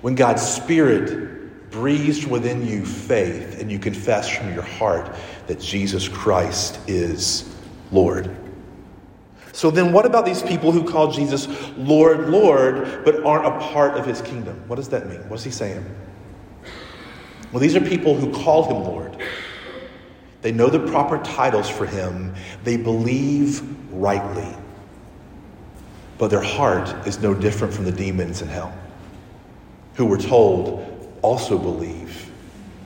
When 0.00 0.14
God's 0.14 0.42
Spirit 0.42 1.70
breathes 1.70 2.26
within 2.26 2.66
you 2.66 2.86
faith 2.86 3.60
and 3.60 3.70
you 3.70 3.78
confess 3.78 4.30
from 4.30 4.54
your 4.54 4.62
heart 4.62 5.14
that 5.46 5.60
Jesus 5.60 6.08
Christ 6.08 6.78
is 6.88 7.54
Lord. 7.92 8.34
So 9.56 9.70
then, 9.70 9.90
what 9.90 10.04
about 10.04 10.26
these 10.26 10.42
people 10.42 10.70
who 10.70 10.84
call 10.84 11.10
Jesus 11.10 11.48
Lord, 11.78 12.28
Lord, 12.28 13.02
but 13.06 13.24
aren't 13.24 13.46
a 13.46 13.58
part 13.72 13.96
of 13.96 14.04
his 14.04 14.20
kingdom? 14.20 14.62
What 14.68 14.76
does 14.76 14.90
that 14.90 15.08
mean? 15.08 15.26
What's 15.30 15.44
he 15.44 15.50
saying? 15.50 15.82
Well, 17.50 17.60
these 17.60 17.74
are 17.74 17.80
people 17.80 18.14
who 18.14 18.30
call 18.34 18.64
him 18.64 18.84
Lord. 18.84 19.16
They 20.42 20.52
know 20.52 20.68
the 20.68 20.80
proper 20.80 21.16
titles 21.24 21.70
for 21.70 21.86
him, 21.86 22.34
they 22.64 22.76
believe 22.76 23.62
rightly. 23.94 24.54
But 26.18 26.28
their 26.28 26.42
heart 26.42 27.06
is 27.06 27.22
no 27.22 27.32
different 27.32 27.72
from 27.72 27.86
the 27.86 27.92
demons 27.92 28.42
in 28.42 28.48
hell, 28.48 28.76
who 29.94 30.04
were 30.04 30.18
told 30.18 31.18
also 31.22 31.56
believe 31.56 32.30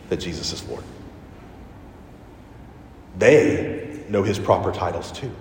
that 0.09 0.19
Jesus 0.19 0.53
is 0.53 0.63
Lord. 0.69 0.85
They 3.19 4.05
know 4.09 4.23
his 4.23 4.39
proper 4.39 4.71
titles 4.71 5.11
too. 5.11 5.35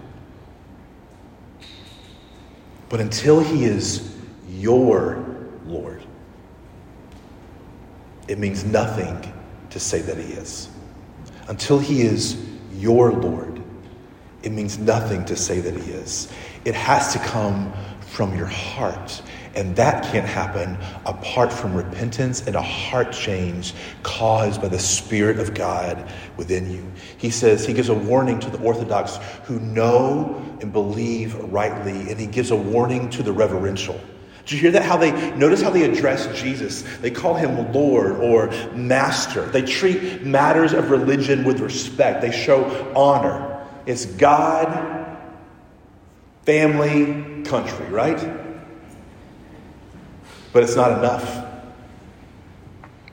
But 2.89 2.99
until 2.99 3.39
he 3.39 3.65
is 3.65 4.15
your 4.49 5.23
Lord, 5.65 6.01
it 8.27 8.39
means 8.39 8.65
nothing 8.65 9.31
to 9.69 9.79
say 9.79 10.01
that 10.01 10.17
he 10.17 10.33
is. 10.33 10.69
Until 11.47 11.79
he 11.79 12.01
is 12.01 12.37
your 12.73 13.11
Lord, 13.11 13.61
it 14.43 14.51
means 14.51 14.77
nothing 14.77 15.25
to 15.25 15.35
say 15.35 15.59
that 15.59 15.73
he 15.75 15.91
is. 15.91 16.31
It 16.65 16.75
has 16.75 17.13
to 17.13 17.19
come 17.19 17.73
from 18.09 18.35
your 18.35 18.47
heart. 18.47 19.21
And 19.55 19.75
that 19.75 20.03
can't 20.11 20.25
happen 20.25 20.77
apart 21.05 21.51
from 21.51 21.73
repentance 21.73 22.45
and 22.45 22.55
a 22.55 22.61
heart 22.61 23.11
change 23.11 23.73
caused 24.03 24.61
by 24.61 24.67
the 24.67 24.79
Spirit 24.79 25.39
of 25.39 25.53
God 25.53 26.11
within 26.37 26.71
you. 26.71 26.91
He 27.17 27.29
says, 27.29 27.65
he 27.65 27.73
gives 27.73 27.89
a 27.89 27.93
warning 27.93 28.39
to 28.39 28.49
the 28.49 28.59
Orthodox 28.59 29.17
who 29.43 29.59
know 29.59 30.35
and 30.61 30.71
believe 30.71 31.35
rightly, 31.35 32.09
and 32.09 32.19
he 32.19 32.27
gives 32.27 32.51
a 32.51 32.55
warning 32.55 33.09
to 33.11 33.23
the 33.23 33.31
reverential. 33.31 33.99
Did 34.45 34.51
you 34.53 34.59
hear 34.59 34.71
that? 34.71 34.83
How 34.83 34.97
they 34.97 35.11
notice 35.35 35.61
how 35.61 35.69
they 35.69 35.83
address 35.83 36.27
Jesus? 36.39 36.83
They 37.01 37.11
call 37.11 37.35
him 37.35 37.71
Lord 37.71 38.13
or 38.13 38.47
Master. 38.73 39.45
They 39.45 39.61
treat 39.61 40.23
matters 40.23 40.73
of 40.73 40.89
religion 40.89 41.43
with 41.43 41.59
respect. 41.59 42.21
They 42.21 42.31
show 42.31 42.91
honor. 42.95 43.63
It's 43.85 44.05
God, 44.05 44.98
family, 46.49 47.43
country, 47.43 47.85
right? 47.89 48.17
But 50.51 50.63
it's 50.63 50.75
not 50.75 50.97
enough. 50.97 51.45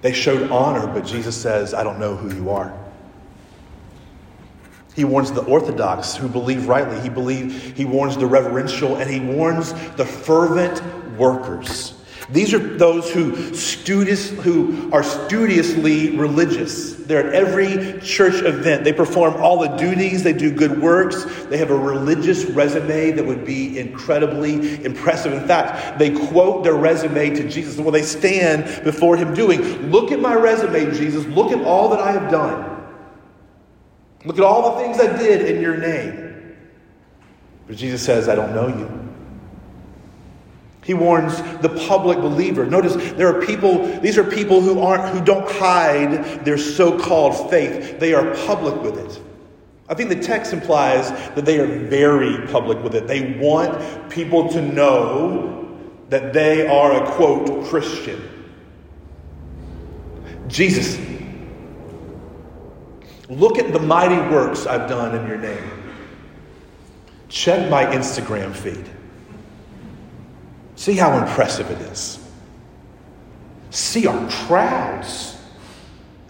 They 0.00 0.14
showed 0.14 0.50
honor, 0.50 0.86
but 0.86 1.04
Jesus 1.04 1.36
says, 1.36 1.74
I 1.74 1.84
don't 1.84 1.98
know 1.98 2.16
who 2.16 2.34
you 2.34 2.48
are. 2.48 2.72
He 4.94 5.04
warns 5.04 5.32
the 5.32 5.44
Orthodox 5.44 6.16
who 6.16 6.28
believe 6.28 6.66
rightly. 6.66 6.98
He, 7.00 7.10
believe, 7.10 7.76
he 7.76 7.84
warns 7.84 8.16
the 8.16 8.24
reverential, 8.24 8.96
and 8.96 9.10
he 9.10 9.20
warns 9.20 9.74
the 9.96 10.06
fervent 10.06 10.82
workers. 11.18 11.95
These 12.28 12.54
are 12.54 12.58
those 12.58 13.10
who, 13.10 13.54
studious, 13.54 14.30
who 14.30 14.90
are 14.92 15.04
studiously 15.04 16.16
religious. 16.16 16.94
They're 16.94 17.28
at 17.28 17.34
every 17.34 18.00
church 18.00 18.42
event. 18.42 18.82
They 18.82 18.92
perform 18.92 19.34
all 19.34 19.60
the 19.60 19.76
duties, 19.76 20.24
they 20.24 20.32
do 20.32 20.50
good 20.50 20.82
works, 20.82 21.24
they 21.44 21.56
have 21.58 21.70
a 21.70 21.78
religious 21.78 22.44
resume 22.46 23.12
that 23.12 23.24
would 23.24 23.44
be 23.44 23.78
incredibly 23.78 24.84
impressive. 24.84 25.32
In 25.34 25.46
fact, 25.46 26.00
they 26.00 26.10
quote 26.28 26.64
their 26.64 26.74
resume 26.74 27.30
to 27.30 27.48
Jesus 27.48 27.78
when 27.78 27.92
they 27.92 28.02
stand 28.02 28.82
before 28.82 29.16
him, 29.16 29.32
doing, 29.32 29.60
Look 29.92 30.10
at 30.10 30.18
my 30.18 30.34
resume, 30.34 30.96
Jesus. 30.96 31.24
Look 31.26 31.52
at 31.52 31.62
all 31.64 31.90
that 31.90 32.00
I 32.00 32.10
have 32.10 32.30
done. 32.30 32.72
Look 34.24 34.38
at 34.38 34.44
all 34.44 34.74
the 34.74 34.82
things 34.82 34.98
I 34.98 35.16
did 35.16 35.48
in 35.48 35.62
your 35.62 35.76
name. 35.76 36.56
But 37.68 37.76
Jesus 37.76 38.02
says, 38.02 38.28
I 38.28 38.34
don't 38.34 38.52
know 38.52 38.66
you. 38.66 39.05
He 40.86 40.94
warns 40.94 41.42
the 41.62 41.68
public 41.88 42.20
believer. 42.20 42.64
Notice 42.64 42.94
there 43.14 43.26
are 43.26 43.44
people, 43.44 43.84
these 43.98 44.16
are 44.16 44.22
people 44.22 44.60
who 44.60 44.78
aren't 44.78 45.08
who 45.08 45.20
don't 45.24 45.50
hide 45.50 46.44
their 46.44 46.56
so-called 46.56 47.50
faith. 47.50 47.98
They 47.98 48.14
are 48.14 48.36
public 48.46 48.80
with 48.80 48.96
it. 48.96 49.20
I 49.88 49.94
think 49.94 50.10
the 50.10 50.22
text 50.22 50.52
implies 50.52 51.10
that 51.34 51.44
they 51.44 51.58
are 51.58 51.66
very 51.66 52.46
public 52.46 52.80
with 52.84 52.94
it. 52.94 53.08
They 53.08 53.36
want 53.36 54.10
people 54.10 54.48
to 54.50 54.62
know 54.62 55.76
that 56.08 56.32
they 56.32 56.68
are 56.68 57.02
a 57.02 57.10
quote 57.16 57.64
Christian. 57.66 58.22
Jesus, 60.46 61.00
look 63.28 63.58
at 63.58 63.72
the 63.72 63.80
mighty 63.80 64.18
works 64.32 64.66
I've 64.66 64.88
done 64.88 65.16
in 65.16 65.26
your 65.26 65.38
name. 65.38 65.92
Check 67.28 67.68
my 67.68 67.86
Instagram 67.86 68.54
feed. 68.54 68.88
See 70.76 70.94
how 70.94 71.18
impressive 71.18 71.70
it 71.70 71.80
is. 71.90 72.18
See 73.70 74.06
our 74.06 74.30
crowds. 74.30 75.36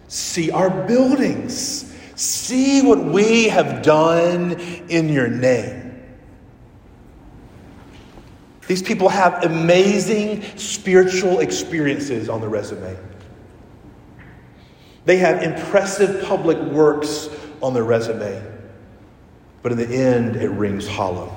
See 0.08 0.50
our 0.50 0.70
buildings. 0.70 1.92
See 2.14 2.80
what 2.82 3.04
we 3.04 3.48
have 3.48 3.82
done 3.82 4.52
in 4.88 5.08
your 5.10 5.28
name. 5.28 5.82
These 8.66 8.82
people 8.82 9.08
have 9.08 9.44
amazing 9.44 10.42
spiritual 10.56 11.40
experiences 11.40 12.28
on 12.28 12.40
the 12.40 12.48
resume. 12.48 12.96
They 15.04 15.18
have 15.18 15.42
impressive 15.42 16.24
public 16.24 16.58
works 16.58 17.28
on 17.62 17.74
their 17.74 17.84
resume. 17.84 18.42
But 19.62 19.72
in 19.72 19.78
the 19.78 19.88
end, 19.88 20.36
it 20.36 20.48
rings 20.48 20.86
hollow. 20.86 21.35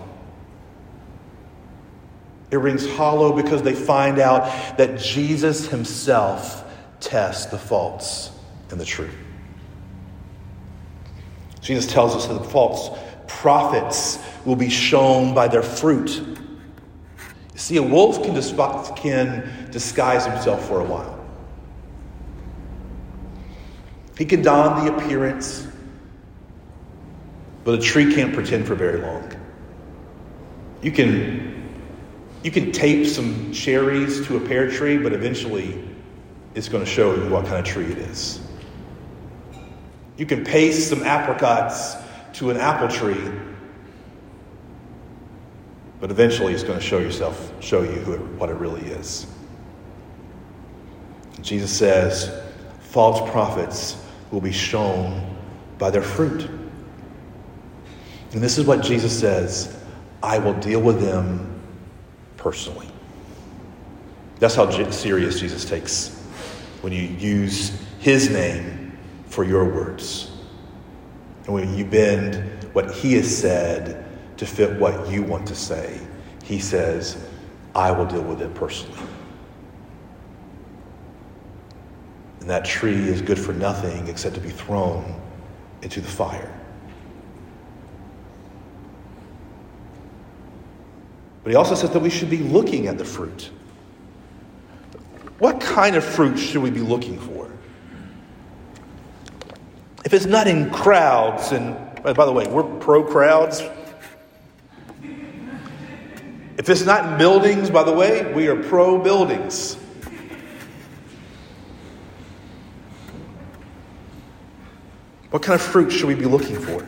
It 2.52 2.58
rings 2.58 2.90
hollow 2.96 3.34
because 3.34 3.62
they 3.62 3.76
find 3.76 4.20
out 4.20 4.78
that 4.78 5.00
Jesus 5.00 5.68
himself 5.68 6.64
tests 7.00 7.46
the 7.48 7.58
false 7.58 8.32
and 8.72 8.80
the 8.80 8.86
true. 8.86 9.10
Jesus 11.62 11.86
tells 11.86 12.16
us 12.16 12.28
that 12.28 12.34
the 12.34 12.50
false 12.50 12.90
prophets 13.28 14.18
will 14.46 14.56
be 14.56 14.70
shown 14.70 15.34
by 15.34 15.48
their 15.48 15.62
fruit. 15.62 16.22
See, 17.56 17.78
a 17.78 17.84
wolf 17.84 18.24
can, 18.24 18.42
can 18.96 19.70
disguise 19.72 20.26
himself 20.26 20.68
for 20.68 20.80
a 20.80 20.84
while. 20.84 21.20
He 24.18 24.26
can 24.26 24.42
don 24.42 24.86
the 24.86 24.96
appearance, 24.96 25.66
but 27.64 27.76
a 27.76 27.82
tree 27.82 28.14
can't 28.14 28.34
pretend 28.34 28.68
for 28.68 28.76
very 28.76 29.00
long. 29.00 29.32
You 30.82 30.92
can, 30.92 31.49
you 32.44 32.52
can 32.52 32.72
tape 32.72 33.06
some 33.06 33.52
cherries 33.52 34.26
to 34.28 34.38
a 34.38 34.40
pear 34.40 34.70
tree, 34.72 34.98
but 34.98 35.12
eventually 35.14 35.84
it's 36.56 36.70
going 36.70 36.84
to 36.84 36.90
show 36.90 37.14
you 37.16 37.30
what 37.30 37.46
kind 37.46 37.58
of 37.58 37.66
tree 37.66 37.86
it 37.86 37.98
is. 37.98 38.40
You 40.18 40.26
can 40.26 40.44
paste 40.44 40.90
some 40.90 41.04
apricots 41.04 41.96
to 42.34 42.50
an 42.50 42.58
apple 42.58 42.88
tree, 42.88 43.32
but 46.00 46.12
eventually 46.12 46.54
it's 46.54 46.64
going 46.64 46.80
to 46.80 46.86
show 46.86 47.00
yourself, 47.00 47.52
show 47.62 47.84
you 47.84 48.14
it, 48.14 48.22
what 48.38 48.50
it 48.50 48.56
really 48.56 48.82
is. 48.82 49.28
Jesus 51.42 51.72
says, 51.72 52.32
false 52.82 53.30
prophets 53.32 54.02
will 54.32 54.42
be 54.42 54.52
shown 54.52 55.38
by 55.78 55.90
their 55.90 56.02
fruit. 56.02 56.50
And 58.32 58.42
this 58.42 58.58
is 58.58 58.66
what 58.66 58.82
Jesus 58.82 59.18
says 59.18 59.76
I 60.22 60.38
will 60.40 60.54
deal 60.54 60.82
with 60.82 61.02
them 61.02 61.49
personally. 62.40 62.88
That's 64.40 64.56
how 64.56 64.70
serious 64.92 65.40
Jesus 65.40 65.66
takes 65.66 66.18
when 66.82 66.94
you 66.94 67.02
use 67.02 67.78
his 68.00 68.30
name 68.30 68.98
for 69.28 69.44
your 69.44 69.66
words. 69.66 70.32
And 71.46 71.54
when 71.54 71.78
you 71.78 71.84
bend 71.84 72.64
what 72.74 72.92
he 72.92 73.14
has 73.14 73.38
said 73.38 74.06
to 74.38 74.46
fit 74.46 74.80
what 74.80 75.10
you 75.10 75.22
want 75.22 75.48
to 75.48 75.56
say, 75.56 76.00
he 76.44 76.60
says, 76.60 77.18
I 77.76 77.92
will 77.92 78.06
deal 78.06 78.24
with 78.24 78.42
it 78.42 78.54
personally. 78.56 79.00
And 82.40 82.50
that 82.50 82.64
tree 82.64 83.10
is 83.10 83.22
good 83.22 83.38
for 83.38 83.52
nothing 83.52 84.08
except 84.08 84.36
to 84.36 84.42
be 84.42 84.50
thrown 84.50 85.22
into 85.82 86.00
the 86.00 86.08
fire. 86.08 86.59
But 91.44 91.52
he 91.52 91.56
also 91.56 91.76
says 91.76 91.92
that 91.92 92.00
we 92.00 92.10
should 92.10 92.30
be 92.30 92.38
looking 92.38 92.88
at 92.88 92.98
the 92.98 93.06
fruit. 93.06 93.50
What 95.40 95.62
kind 95.62 95.96
of 95.96 96.04
fruit 96.04 96.38
should 96.38 96.62
we 96.62 96.70
be 96.70 96.82
looking 96.82 97.18
for? 97.18 97.50
If 100.04 100.14
it's 100.14 100.26
not 100.26 100.48
in 100.48 100.70
crowds, 100.70 101.52
and 101.52 101.76
uh, 102.04 102.14
by 102.14 102.26
the 102.26 102.32
way, 102.32 102.48
we're 102.48 102.64
pro 102.80 103.04
crowds. 103.04 103.62
If 106.58 106.68
it's 106.68 106.84
not 106.84 107.06
in 107.06 107.18
buildings, 107.18 107.70
by 107.70 107.84
the 107.84 107.94
way, 107.94 108.34
we 108.34 108.48
are 108.48 108.62
pro 108.62 108.98
buildings. 108.98 109.76
What 115.30 115.42
kind 115.44 115.60
of 115.60 115.66
fruit 115.66 115.92
should 115.92 116.08
we 116.08 116.16
be 116.16 116.26
looking 116.26 116.60
for? 116.60 116.86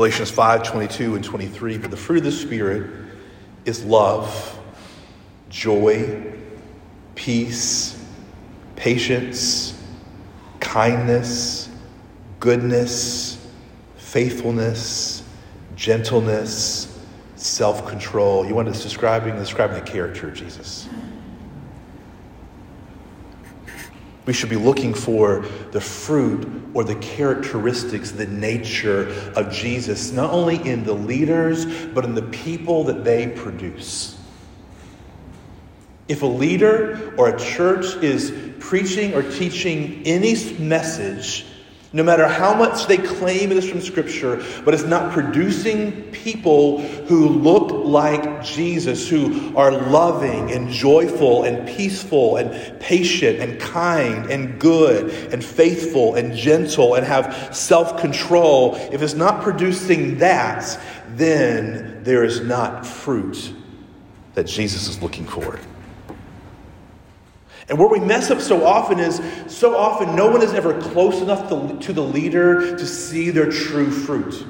Galatians 0.00 0.30
5 0.30 0.62
22 0.62 1.14
and 1.16 1.22
23. 1.22 1.76
But 1.76 1.90
the 1.90 1.96
fruit 1.98 2.16
of 2.16 2.24
the 2.24 2.32
Spirit 2.32 2.90
is 3.66 3.84
love, 3.84 4.58
joy, 5.50 6.32
peace, 7.14 8.02
patience, 8.76 9.78
kindness, 10.58 11.68
goodness, 12.38 13.46
faithfulness, 13.98 15.22
gentleness, 15.76 16.98
self 17.36 17.86
control. 17.86 18.46
You 18.46 18.54
want 18.54 18.74
to 18.74 18.82
describing 18.82 19.36
describing 19.36 19.84
the 19.84 19.90
character 19.90 20.28
of 20.28 20.34
Jesus. 20.34 20.88
We 24.30 24.34
should 24.34 24.48
be 24.48 24.54
looking 24.54 24.94
for 24.94 25.44
the 25.72 25.80
fruit 25.80 26.48
or 26.72 26.84
the 26.84 26.94
characteristics, 26.94 28.12
the 28.12 28.28
nature 28.28 29.08
of 29.34 29.50
Jesus, 29.50 30.12
not 30.12 30.30
only 30.30 30.54
in 30.54 30.84
the 30.84 30.92
leaders, 30.92 31.66
but 31.88 32.04
in 32.04 32.14
the 32.14 32.22
people 32.22 32.84
that 32.84 33.02
they 33.02 33.26
produce. 33.26 34.16
If 36.06 36.22
a 36.22 36.26
leader 36.26 37.12
or 37.18 37.30
a 37.30 37.40
church 37.40 37.96
is 38.04 38.32
preaching 38.60 39.14
or 39.14 39.24
teaching 39.24 40.02
any 40.04 40.36
message 40.60 41.44
no 41.92 42.04
matter 42.04 42.28
how 42.28 42.54
much 42.54 42.86
they 42.86 42.98
claim 42.98 43.50
it 43.50 43.58
is 43.58 43.68
from 43.68 43.80
Scripture, 43.80 44.44
but 44.64 44.74
it's 44.74 44.84
not 44.84 45.12
producing 45.12 46.02
people 46.12 46.80
who 46.82 47.28
look 47.28 47.69
like 47.90 48.42
Jesus, 48.42 49.08
who 49.08 49.56
are 49.56 49.70
loving 49.70 50.50
and 50.52 50.70
joyful 50.70 51.44
and 51.44 51.68
peaceful 51.68 52.36
and 52.36 52.80
patient 52.80 53.40
and 53.40 53.60
kind 53.60 54.30
and 54.30 54.60
good 54.60 55.10
and 55.32 55.44
faithful 55.44 56.14
and 56.14 56.34
gentle 56.34 56.94
and 56.94 57.06
have 57.06 57.54
self 57.54 58.00
control, 58.00 58.74
if 58.92 59.02
it's 59.02 59.14
not 59.14 59.42
producing 59.42 60.18
that, 60.18 60.80
then 61.10 62.02
there 62.04 62.24
is 62.24 62.40
not 62.40 62.86
fruit 62.86 63.52
that 64.34 64.44
Jesus 64.44 64.88
is 64.88 65.02
looking 65.02 65.26
for. 65.26 65.58
And 67.68 67.78
where 67.78 67.88
we 67.88 68.00
mess 68.00 68.30
up 68.32 68.40
so 68.40 68.66
often 68.66 68.98
is 68.98 69.20
so 69.46 69.76
often 69.76 70.16
no 70.16 70.28
one 70.28 70.42
is 70.42 70.52
ever 70.54 70.80
close 70.80 71.20
enough 71.20 71.48
to, 71.48 71.78
to 71.86 71.92
the 71.92 72.02
leader 72.02 72.76
to 72.76 72.86
see 72.86 73.30
their 73.30 73.50
true 73.50 73.90
fruit. 73.90 74.44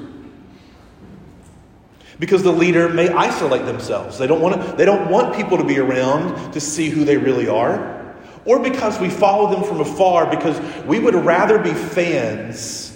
Because 2.21 2.43
the 2.43 2.51
leader 2.51 2.87
may 2.87 3.09
isolate 3.09 3.65
themselves. 3.65 4.19
They 4.19 4.27
don't, 4.27 4.41
want 4.41 4.61
to, 4.61 4.73
they 4.73 4.85
don't 4.85 5.09
want 5.09 5.35
people 5.35 5.57
to 5.57 5.63
be 5.63 5.79
around 5.79 6.53
to 6.53 6.61
see 6.61 6.87
who 6.87 7.03
they 7.03 7.17
really 7.17 7.47
are. 7.47 8.13
Or 8.45 8.59
because 8.59 8.99
we 8.99 9.09
follow 9.09 9.49
them 9.49 9.63
from 9.63 9.81
afar 9.81 10.29
because 10.29 10.59
we 10.85 10.99
would 10.99 11.15
rather 11.15 11.57
be 11.57 11.73
fans 11.73 12.95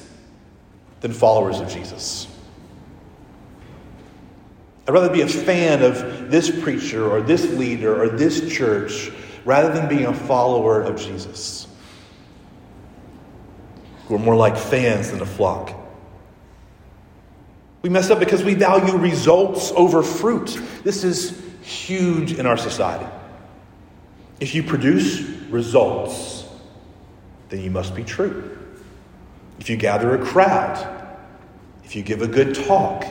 than 1.01 1.11
followers 1.11 1.59
of 1.59 1.69
Jesus. 1.69 2.27
I'd 4.88 4.91
rather 4.91 5.09
be 5.09 5.21
a 5.21 5.27
fan 5.27 5.81
of 5.81 6.29
this 6.29 6.51
preacher 6.61 7.09
or 7.09 7.19
this 7.19 7.49
leader 7.53 7.99
or 7.99 8.09
this 8.09 8.53
church 8.53 9.11
rather 9.43 9.73
than 9.73 9.89
being 9.89 10.05
a 10.05 10.13
follower 10.13 10.83
of 10.83 10.99
Jesus. 10.99 11.67
We're 14.07 14.19
more 14.19 14.35
like 14.35 14.55
fans 14.55 15.09
than 15.09 15.21
a 15.21 15.25
flock. 15.25 15.85
We 17.86 17.89
mess 17.89 18.10
up 18.10 18.17
because 18.17 18.43
we 18.43 18.56
value 18.56 18.98
results 18.98 19.71
over 19.76 20.02
fruit. 20.02 20.60
This 20.84 21.04
is 21.04 21.39
huge 21.62 22.34
in 22.34 22.48
our 22.48 22.58
society. 22.58 23.06
If 24.39 24.56
you 24.56 24.63
produce 24.63 25.21
results, 25.52 26.45
then 27.50 27.62
you 27.62 27.69
must 27.69 27.93
be 27.93 28.04
true. 28.04 28.58
If 29.60 29.69
you 29.69 29.78
gather 29.78 30.19
a 30.19 30.26
crowd, 30.26 30.80
if 31.84 31.95
you 31.95 32.02
give 32.02 32.24
a 32.24 32.28
good 32.28 32.56
talk, 32.56 33.06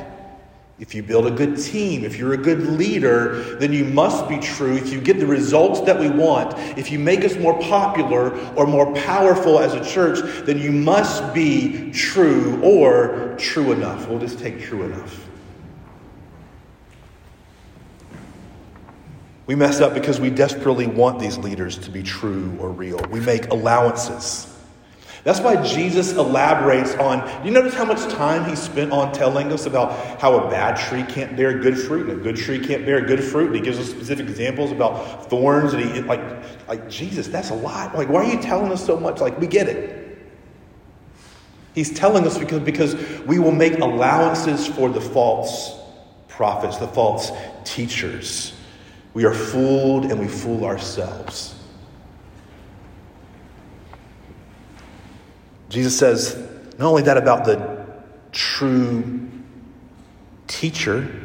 if 0.81 0.93
you 0.93 1.05
build 1.05 1.27
a 1.27 1.31
good 1.31 1.57
team, 1.57 2.05
if 2.05 2.17
you're 2.19 2.33
a 2.33 2.39
good 2.39 2.67
leader, 2.67 3.57
then 3.59 3.73
you 3.73 3.85
must 3.85 4.29
be 4.29 4.39
true. 4.41 4.75
If 4.75 4.93
you 4.93 5.01
get 5.01 5.21
the 5.21 5.27
results 5.27 5.81
that 5.83 5.99
we 5.99 6.09
want, 6.09 6.59
if 6.77 6.91
you 6.91 6.99
make 6.99 7.25
us 7.25 7.37
more 7.37 7.57
popular 7.61 8.37
or 8.55 8.67
more 8.67 8.93
powerful 8.95 9.61
as 9.61 9.75
a 9.75 9.85
church, 9.85 10.19
then 10.45 10.59
you 10.59 10.73
must 10.73 11.33
be 11.33 11.93
true 11.93 12.61
or 12.61 13.37
true 13.39 13.71
enough. 13.71 14.09
We'll 14.09 14.19
just 14.19 14.41
take 14.41 14.61
true 14.61 14.83
enough. 14.83 15.25
We 19.47 19.55
mess 19.55 19.81
up 19.81 19.95
because 19.95 20.19
we 20.19 20.31
desperately 20.31 20.87
want 20.87 21.21
these 21.21 21.39
leaders 21.39 21.79
to 21.79 21.91
be 21.91 22.03
true 22.03 22.57
or 22.59 22.71
real. 22.71 22.99
We 23.11 23.21
make 23.21 23.51
allowances. 23.51 24.54
That's 25.25 25.41
why 25.41 25.57
Jesus 25.63 26.13
elaborates 26.13 26.95
on. 26.97 27.27
Do 27.43 27.49
you 27.49 27.55
notice 27.55 27.73
how 27.73 27.87
much 27.87 28.13
time 28.13 28.49
he 28.49 28.55
spent 28.55 28.93
on 28.93 29.11
telling 29.13 29.51
us 29.53 29.65
about 29.65 30.21
how 30.21 30.39
a 30.39 30.51
bad 30.51 30.77
tree 30.77 31.03
can't 31.03 31.35
bear 31.35 31.59
good 31.59 31.79
fruit 31.79 32.11
and 32.11 32.21
a 32.21 32.23
good 32.23 32.37
tree 32.37 32.65
can't 32.65 32.85
bear 32.85 33.01
good 33.01 33.25
fruit? 33.25 33.47
And 33.47 33.57
he 33.57 33.63
gives 33.63 33.79
us 33.79 33.89
specific 33.89 34.29
examples 34.29 34.71
about 34.71 35.31
thorns. 35.31 35.73
And 35.73 35.83
he, 35.83 36.03
like, 36.03 36.21
like 36.69 36.91
Jesus, 36.91 37.27
that's 37.29 37.49
a 37.49 37.55
lot. 37.55 37.97
Like, 37.97 38.11
why 38.11 38.23
are 38.23 38.31
you 38.31 38.41
telling 38.41 38.71
us 38.71 38.85
so 38.85 39.01
much? 39.01 39.21
Like, 39.23 39.41
we 39.41 39.47
get 39.47 39.67
it. 39.67 40.19
He's 41.75 41.93
telling 41.93 42.27
us 42.27 42.37
because, 42.37 42.61
because 42.61 42.95
we 43.23 43.39
will 43.39 43.51
make 43.51 43.79
allowances 43.79 44.67
for 44.67 44.91
the 44.91 45.01
false 45.01 45.75
prophets, 46.29 46.77
the 46.77 46.89
false 46.89 47.33
teachers. 47.65 48.53
We 49.15 49.25
are 49.25 49.35
fooled 49.35 50.05
and 50.05 50.21
we 50.21 50.29
fool 50.29 50.67
ourselves. 50.67 51.55
Jesus 55.75 55.99
says 55.99 56.37
not 56.79 56.89
only 56.89 57.03
that 57.03 57.17
about 57.17 57.45
the 57.45 57.85
true 58.31 59.29
teacher 60.47 61.21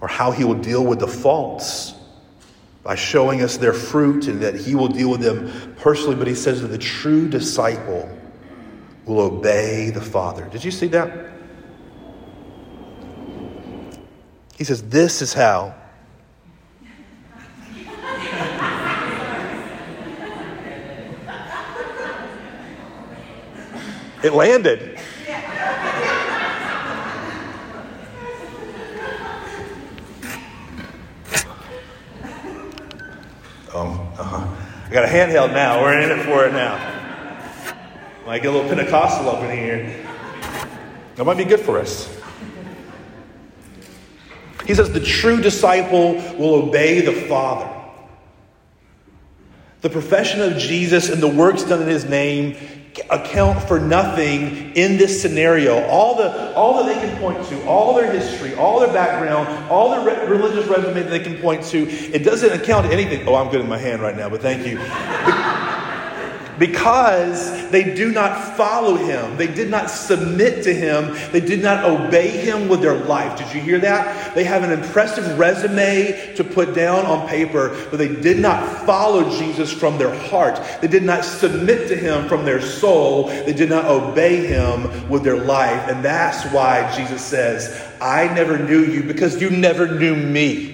or 0.00 0.08
how 0.08 0.32
he 0.32 0.42
will 0.42 0.54
deal 0.54 0.84
with 0.84 0.98
the 0.98 1.06
faults 1.06 1.94
by 2.82 2.96
showing 2.96 3.40
us 3.40 3.56
their 3.58 3.72
fruit 3.72 4.26
and 4.26 4.40
that 4.40 4.56
he 4.56 4.74
will 4.74 4.88
deal 4.88 5.08
with 5.10 5.20
them 5.20 5.76
personally, 5.76 6.16
but 6.16 6.26
he 6.26 6.34
says 6.34 6.60
that 6.62 6.68
the 6.68 6.78
true 6.78 7.28
disciple 7.28 8.10
will 9.06 9.20
obey 9.20 9.90
the 9.90 10.00
Father. 10.00 10.48
Did 10.48 10.64
you 10.64 10.72
see 10.72 10.88
that? 10.88 11.30
He 14.58 14.64
says, 14.64 14.82
This 14.82 15.22
is 15.22 15.32
how 15.32 15.74
It 24.22 24.32
landed. 24.32 25.00
Um, 33.74 33.98
uh-huh. 34.16 34.46
I 34.86 34.92
got 34.92 35.04
a 35.04 35.08
handheld 35.08 35.52
now. 35.52 35.82
We're 35.82 35.98
in 35.98 36.16
it 36.16 36.24
for 36.24 36.46
it 36.46 36.52
now. 36.52 36.76
I 38.28 38.38
get 38.38 38.46
a 38.46 38.52
little 38.52 38.68
Pentecostal 38.68 39.28
up 39.28 39.42
in 39.42 39.50
here. 39.50 40.06
That 41.16 41.24
might 41.24 41.36
be 41.36 41.44
good 41.44 41.60
for 41.60 41.78
us. 41.78 42.08
He 44.66 44.74
says 44.74 44.92
the 44.92 45.00
true 45.00 45.40
disciple 45.40 46.14
will 46.38 46.54
obey 46.54 47.00
the 47.00 47.12
Father. 47.12 47.68
The 49.80 49.90
profession 49.90 50.40
of 50.40 50.58
Jesus 50.58 51.08
and 51.08 51.20
the 51.20 51.28
works 51.28 51.64
done 51.64 51.82
in 51.82 51.88
his 51.88 52.04
name 52.04 52.56
account 53.10 53.62
for 53.66 53.80
nothing 53.80 54.74
in 54.74 54.96
this 54.96 55.20
scenario. 55.20 55.82
All, 55.86 56.16
the, 56.16 56.54
all 56.54 56.82
that 56.82 56.94
they 56.94 57.00
can 57.00 57.18
point 57.18 57.44
to, 57.48 57.62
all 57.64 57.94
their 57.94 58.10
history, 58.12 58.54
all 58.54 58.80
their 58.80 58.92
background, 58.92 59.48
all 59.70 59.90
their 59.90 60.04
re- 60.04 60.26
religious 60.26 60.66
resume 60.66 61.02
that 61.02 61.10
they 61.10 61.20
can 61.20 61.36
point 61.38 61.64
to, 61.64 61.88
it 61.88 62.24
doesn't 62.24 62.52
account 62.52 62.86
to 62.86 62.92
anything. 62.92 63.26
Oh, 63.26 63.34
I'm 63.34 63.50
good 63.50 63.60
in 63.60 63.68
my 63.68 63.78
hand 63.78 64.02
right 64.02 64.16
now, 64.16 64.28
but 64.28 64.42
thank 64.42 64.66
you 64.66 64.78
because 66.58 67.70
they 67.70 67.94
do 67.94 68.12
not 68.12 68.56
follow 68.56 68.96
him. 68.96 69.36
They 69.36 69.46
did 69.46 69.70
not 69.70 69.90
submit 69.90 70.64
to 70.64 70.74
him. 70.74 71.16
They 71.32 71.40
did 71.40 71.62
not 71.62 71.84
obey 71.84 72.28
him 72.28 72.68
with 72.68 72.80
their 72.80 72.96
life. 72.96 73.38
Did 73.38 73.52
you 73.54 73.60
hear 73.60 73.78
that? 73.80 74.34
They 74.34 74.44
have 74.44 74.62
an 74.62 74.72
impressive 74.72 75.38
resume 75.38 76.34
to 76.36 76.44
put 76.44 76.74
down 76.74 77.06
on 77.06 77.28
paper, 77.28 77.76
but 77.90 77.96
they 77.96 78.14
did 78.14 78.38
not 78.38 78.86
follow 78.86 79.30
Jesus 79.38 79.72
from 79.72 79.98
their 79.98 80.14
heart. 80.14 80.60
They 80.80 80.88
did 80.88 81.02
not 81.02 81.24
submit 81.24 81.88
to 81.88 81.96
him 81.96 82.28
from 82.28 82.44
their 82.44 82.60
soul. 82.60 83.28
They 83.28 83.52
did 83.52 83.70
not 83.70 83.86
obey 83.86 84.46
him 84.46 85.08
with 85.08 85.22
their 85.22 85.42
life. 85.42 85.88
And 85.88 86.04
that's 86.04 86.44
why 86.52 86.94
Jesus 86.96 87.22
says, 87.22 87.88
I 88.00 88.32
never 88.34 88.58
knew 88.58 88.84
you 88.84 89.02
because 89.02 89.40
you 89.40 89.50
never 89.50 89.86
knew 89.86 90.16
me. 90.16 90.71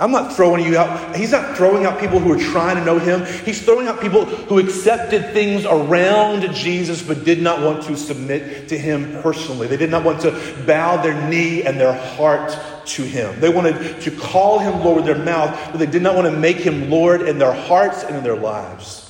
I'm 0.00 0.12
not 0.12 0.34
throwing 0.34 0.64
you 0.64 0.78
out. 0.78 1.16
He's 1.16 1.32
not 1.32 1.56
throwing 1.56 1.84
out 1.84 1.98
people 1.98 2.20
who 2.20 2.32
are 2.32 2.38
trying 2.52 2.76
to 2.76 2.84
know 2.84 2.98
him. 2.98 3.24
He's 3.44 3.64
throwing 3.64 3.88
out 3.88 4.00
people 4.00 4.26
who 4.26 4.60
accepted 4.60 5.32
things 5.32 5.64
around 5.64 6.54
Jesus 6.54 7.02
but 7.02 7.24
did 7.24 7.42
not 7.42 7.62
want 7.62 7.82
to 7.84 7.96
submit 7.96 8.68
to 8.68 8.78
him 8.78 9.20
personally. 9.22 9.66
They 9.66 9.76
did 9.76 9.90
not 9.90 10.04
want 10.04 10.20
to 10.20 10.30
bow 10.66 11.02
their 11.02 11.28
knee 11.28 11.64
and 11.64 11.80
their 11.80 11.92
heart 11.92 12.56
to 12.86 13.02
him. 13.02 13.40
They 13.40 13.48
wanted 13.48 14.00
to 14.02 14.10
call 14.12 14.60
him 14.60 14.84
Lord 14.84 14.98
with 14.98 15.06
their 15.06 15.24
mouth, 15.24 15.58
but 15.72 15.78
they 15.78 15.86
did 15.86 16.02
not 16.02 16.14
want 16.14 16.32
to 16.32 16.38
make 16.38 16.58
him 16.58 16.90
Lord 16.90 17.22
in 17.22 17.38
their 17.38 17.52
hearts 17.52 18.04
and 18.04 18.16
in 18.16 18.22
their 18.22 18.36
lives. 18.36 19.07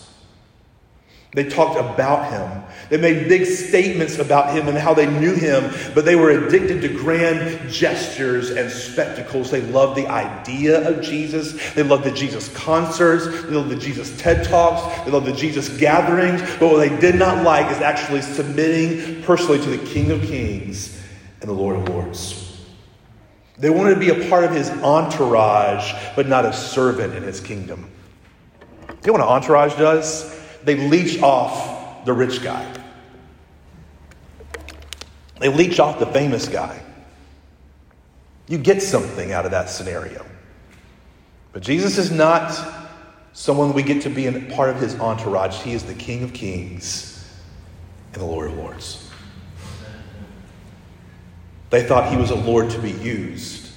They 1.39 1.49
talked 1.49 1.79
about 1.79 2.33
him. 2.33 2.65
They 2.89 2.97
made 2.97 3.29
big 3.29 3.47
statements 3.47 4.19
about 4.19 4.53
him 4.57 4.67
and 4.67 4.77
how 4.77 4.93
they 4.93 5.07
knew 5.07 5.37
him, 5.37 5.73
but 5.95 6.05
they 6.05 6.17
were 6.17 6.31
addicted 6.31 6.81
to 6.81 6.89
grand 6.89 7.71
gestures 7.71 8.51
and 8.51 8.69
spectacles. 8.69 9.49
They 9.49 9.61
loved 9.61 9.97
the 9.97 10.09
idea 10.09 10.89
of 10.89 11.01
Jesus. 11.01 11.75
They 11.75 11.85
loved 11.85 12.03
the 12.03 12.11
Jesus 12.11 12.53
concerts. 12.57 13.27
They 13.45 13.55
loved 13.55 13.69
the 13.69 13.77
Jesus 13.77 14.21
TED 14.21 14.49
Talks. 14.49 15.05
They 15.05 15.13
loved 15.13 15.27
the 15.27 15.33
Jesus 15.33 15.69
gatherings. 15.79 16.43
But 16.59 16.73
what 16.73 16.79
they 16.79 16.99
did 16.99 17.15
not 17.15 17.45
like 17.45 17.71
is 17.71 17.79
actually 17.79 18.23
submitting 18.23 19.23
personally 19.23 19.63
to 19.63 19.71
the 19.71 19.87
King 19.87 20.11
of 20.11 20.21
Kings 20.23 21.01
and 21.41 21.49
the 21.49 21.55
Lord 21.55 21.77
of 21.77 21.89
Lords. 21.89 22.67
They 23.59 23.71
wanted 23.71 23.95
to 23.95 24.01
be 24.01 24.09
a 24.09 24.29
part 24.29 24.43
of 24.43 24.51
his 24.51 24.71
entourage, 24.71 25.93
but 26.17 26.27
not 26.27 26.45
a 26.45 26.53
servant 26.53 27.15
in 27.15 27.23
his 27.23 27.39
kingdom. 27.39 27.89
Do 28.89 28.95
You 29.05 29.07
know 29.07 29.13
what 29.13 29.21
an 29.21 29.29
entourage 29.29 29.77
does? 29.77 30.37
They 30.65 30.77
leech 30.77 31.23
off 31.23 32.05
the 32.05 32.13
rich 32.13 32.43
guy. 32.43 32.75
They 35.41 35.49
leech 35.49 35.79
off 35.79 35.99
the 35.99 36.07
famous 36.07 36.49
guy. 36.49 36.83
You 38.49 38.59
get 38.59 38.83
something 38.83 39.33
out 39.33 39.45
of 39.45 39.51
that 39.53 39.71
scenario. 39.71 40.25
But 41.53 41.63
Jesus 41.63 41.99
is 41.99 42.11
not 42.11 42.59
someone 43.33 43.73
we 43.73 43.83
get 43.83 44.03
to 44.03 44.11
be 44.11 44.27
a 44.27 44.41
part 44.55 44.71
of 44.71 44.81
his 44.81 44.99
entourage. 44.99 45.61
He 45.63 45.73
is 45.73 45.85
the 45.85 45.95
King 45.95 46.25
of 46.25 46.33
Kings 46.33 47.25
and 48.13 48.23
the 48.23 48.27
Lord 48.27 48.51
of 48.51 48.57
Lords. 48.57 49.11
They 51.71 51.85
thought 51.85 52.11
he 52.11 52.17
was 52.17 52.31
a 52.31 52.35
Lord 52.35 52.71
to 52.71 52.79
be 52.79 52.93
used 52.93 53.71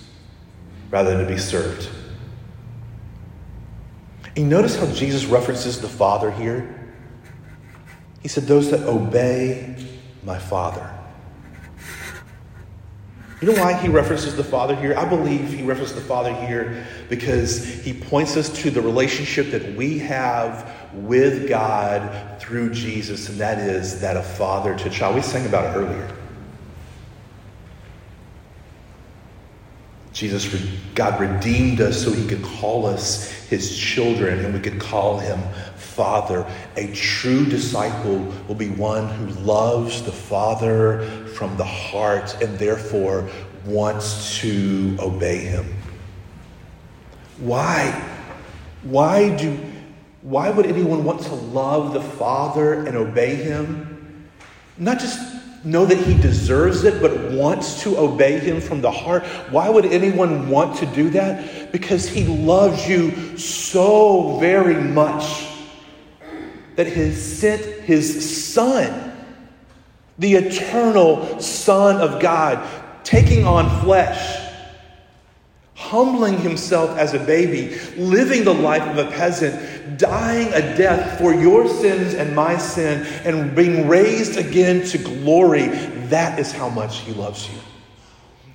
rather 0.90 1.12
than 1.12 1.28
to 1.28 1.32
be 1.32 1.40
served. 1.40 1.90
And 4.36 4.50
notice 4.50 4.78
how 4.78 4.86
Jesus 4.88 5.26
references 5.26 5.82
the 5.82 5.90
Father 5.90 6.32
here? 6.32 6.94
He 8.22 8.28
said, 8.28 8.44
Those 8.44 8.72
that 8.72 8.88
obey 8.88 9.76
my 10.24 10.38
Father. 10.38 10.90
You 13.42 13.52
know 13.52 13.60
why 13.60 13.74
he 13.74 13.90
references 13.90 14.36
the 14.36 14.44
Father 14.44 14.76
here? 14.76 14.96
I 14.96 15.04
believe 15.04 15.52
he 15.52 15.64
references 15.64 15.96
the 15.96 16.02
Father 16.02 16.32
here 16.46 16.86
because 17.10 17.82
he 17.82 17.92
points 17.92 18.38
us 18.38 18.50
to 18.62 18.70
the 18.70 18.82
relationship 18.82 19.50
that 19.50 19.76
we 19.76 19.98
have 19.98 20.72
with 20.94 21.50
God 21.50 22.40
through 22.40 22.72
Jesus, 22.72 23.30
and 23.30 23.40
that 23.40 23.58
is 23.58 24.00
that 24.02 24.16
of 24.16 24.26
father 24.26 24.76
to 24.78 24.90
child. 24.92 25.16
We 25.16 25.22
sang 25.24 25.48
about 25.48 25.76
it 25.76 25.80
earlier. 25.80 26.21
Jesus, 30.14 30.54
God 30.94 31.20
redeemed 31.20 31.80
us 31.80 32.04
so 32.04 32.12
he 32.12 32.28
could 32.28 32.44
call 32.44 32.86
us 32.86 33.32
his 33.48 33.78
children 33.78 34.44
and 34.44 34.54
we 34.54 34.60
could 34.60 34.80
call 34.80 35.18
him 35.18 35.40
Father. 35.78 36.46
A 36.76 36.94
true 36.94 37.46
disciple 37.46 38.20
will 38.48 38.56
be 38.56 38.70
one 38.70 39.08
who 39.08 39.28
loves 39.42 40.02
the 40.04 40.12
Father 40.12 41.06
from 41.36 41.56
the 41.58 41.66
heart 41.66 42.42
and 42.42 42.58
therefore 42.60 43.30
wants 43.66 44.40
to 44.40 44.98
obey 45.00 45.38
him. 45.38 45.66
Why? 47.38 47.92
Why 48.84 49.36
do 49.36 49.58
why 50.22 50.52
would 50.52 50.68
anyone 50.68 51.04
want 51.04 51.22
to 51.22 51.34
love 51.34 51.94
the 51.94 52.02
Father 52.02 52.86
and 52.86 52.96
obey 52.96 53.36
him? 53.36 54.30
Not 54.78 55.00
just 55.00 55.41
know 55.64 55.86
that 55.86 55.98
he 55.98 56.20
deserves 56.20 56.84
it, 56.84 57.02
but 57.02 57.32
wants 57.32 57.84
to 57.84 57.98
obey 57.98 58.40
him 58.40 58.60
from 58.62 58.82
the 58.82 58.92
heart. 58.92 59.24
Why 59.52 59.70
would 59.70 59.86
anyone 59.86 60.50
want 60.50 60.78
to 60.78 60.86
do 60.88 61.10
that? 61.12 61.72
Because 61.72 62.08
he 62.08 62.26
loves 62.26 62.88
you 62.88 63.38
so 63.38 64.38
very 64.40 64.76
much 64.76 65.48
that 66.76 66.88
he 66.88 67.12
sent 67.12 67.64
his 67.82 68.54
son, 68.54 69.14
the 70.18 70.36
eternal 70.36 71.40
Son 71.40 71.98
of 72.02 72.20
God, 72.22 72.68
taking 73.04 73.46
on 73.46 73.82
flesh 73.82 74.42
humbling 75.82 76.38
himself 76.38 76.96
as 76.98 77.14
a 77.16 77.20
baby, 77.20 77.76
living 77.98 78.44
the 78.44 78.54
life 78.54 78.84
of 78.84 78.98
a 79.00 79.12
peasant, 79.12 79.71
dying 79.98 80.48
a 80.54 80.76
death 80.78 81.20
for 81.20 81.34
your 81.34 81.68
sins 81.68 82.14
and 82.14 82.36
my 82.36 82.58
sin, 82.58 83.06
and 83.26 83.56
being 83.56 83.88
raised 83.88 84.38
again 84.38 84.86
to 84.88 84.98
glory. 84.98 85.68
That 86.08 86.40
is 86.40 86.52
how 86.52 86.70
much 86.70 87.00
he 87.00 87.14
loves 87.14 87.50
you. 87.50 87.58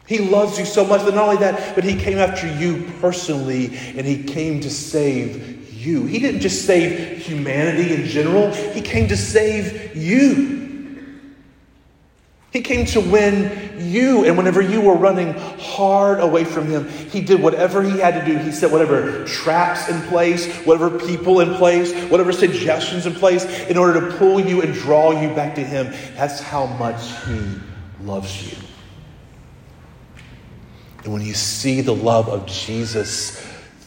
He 0.07 0.19
loves 0.19 0.59
you 0.59 0.65
so 0.65 0.85
much 0.85 1.03
that 1.05 1.15
not 1.15 1.25
only 1.25 1.39
that, 1.39 1.75
but 1.75 1.83
he 1.83 1.97
came 1.97 2.19
after 2.19 2.47
you 2.59 2.91
personally 3.01 3.77
and 3.97 4.07
he 4.07 4.23
came 4.23 4.61
to 4.61 4.71
save 4.71 5.73
you. 5.75 6.07
He 6.07 6.19
didn't 6.19 6.41
just 6.41 6.65
save 6.65 7.19
humanity 7.19 7.95
in 7.95 8.07
general, 8.07 8.53
he 8.53 8.81
came 8.81 9.09
to 9.09 9.17
save 9.17 9.97
you. 9.97 10.66
He 12.57 12.63
came 12.63 12.87
to 12.87 13.03
win 13.03 13.75
you. 13.79 14.25
And 14.25 14.39
whenever 14.39 14.63
you 14.63 14.81
were 14.81 14.95
running 14.95 15.35
hard 15.35 16.21
away 16.21 16.45
from 16.45 16.67
Him, 16.69 16.89
He 16.89 17.21
did 17.21 17.43
whatever 17.43 17.83
He 17.83 17.99
had 17.99 18.19
to 18.19 18.25
do. 18.25 18.39
He 18.39 18.51
set 18.51 18.71
whatever 18.71 19.27
traps 19.27 19.91
in 19.91 20.01
place, 20.09 20.51
whatever 20.65 20.99
people 20.99 21.41
in 21.41 21.53
place, 21.57 21.93
whatever 22.11 22.33
suggestions 22.33 23.05
in 23.05 23.13
place 23.13 23.45
in 23.67 23.77
order 23.77 24.01
to 24.01 24.17
pull 24.17 24.41
you 24.41 24.63
and 24.63 24.73
draw 24.73 25.21
you 25.21 25.29
back 25.35 25.55
to 25.57 25.63
Him. 25.63 25.93
That's 26.15 26.41
how 26.41 26.65
much 26.65 27.03
He 27.27 27.43
loves 28.01 28.51
you. 28.51 28.57
And 31.05 31.13
when 31.13 31.21
you 31.21 31.35
see 31.35 31.83
the 31.83 31.95
love 31.95 32.31
of 32.31 32.47
Jesus 32.47 33.39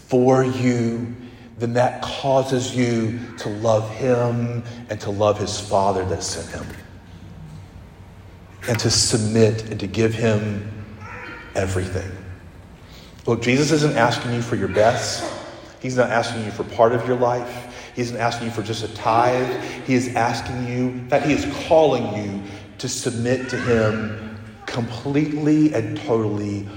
for 0.10 0.44
you, 0.44 1.16
then 1.58 1.74
that 1.74 2.04
causes 2.04 2.76
you 2.76 3.20
to 3.40 3.50
love 3.50 3.90
Him 3.90 4.64
and 4.92 5.02
to 5.02 5.10
love 5.10 5.40
His 5.40 5.60
Father 5.60 6.06
that 6.06 6.22
sent 6.22 6.52
Him 6.52 6.68
and 8.68 8.80
to 8.80 8.90
submit 8.90 9.70
and 9.70 9.80
to 9.80 9.88
give 9.88 10.14
Him 10.14 10.72
everything. 11.56 12.12
Look, 13.26 13.42
Jesus 13.42 13.72
isn't 13.72 13.96
asking 13.96 14.34
you 14.34 14.42
for 14.42 14.56
your 14.56 14.68
best. 14.68 15.24
He's 15.82 15.96
not 15.96 16.10
asking 16.10 16.46
you 16.46 16.52
for 16.52 16.64
part 16.64 16.94
of 16.94 17.08
your 17.08 17.18
life. 17.18 17.92
He 17.96 18.02
isn't 18.02 18.18
asking 18.18 18.48
you 18.48 18.54
for 18.54 18.64
just 18.64 18.84
a 18.84 18.94
tithe. 18.96 19.64
He 19.86 19.94
is 19.94 20.16
asking 20.16 20.68
you, 20.68 21.08
that 21.10 21.24
He 21.26 21.34
is 21.34 21.46
calling 21.68 22.16
you 22.16 22.44
to 22.80 22.90
submit 22.90 23.50
to 23.50 23.58
Him 23.58 24.38
completely 24.66 25.74
and 25.74 25.98
totally 25.98 26.68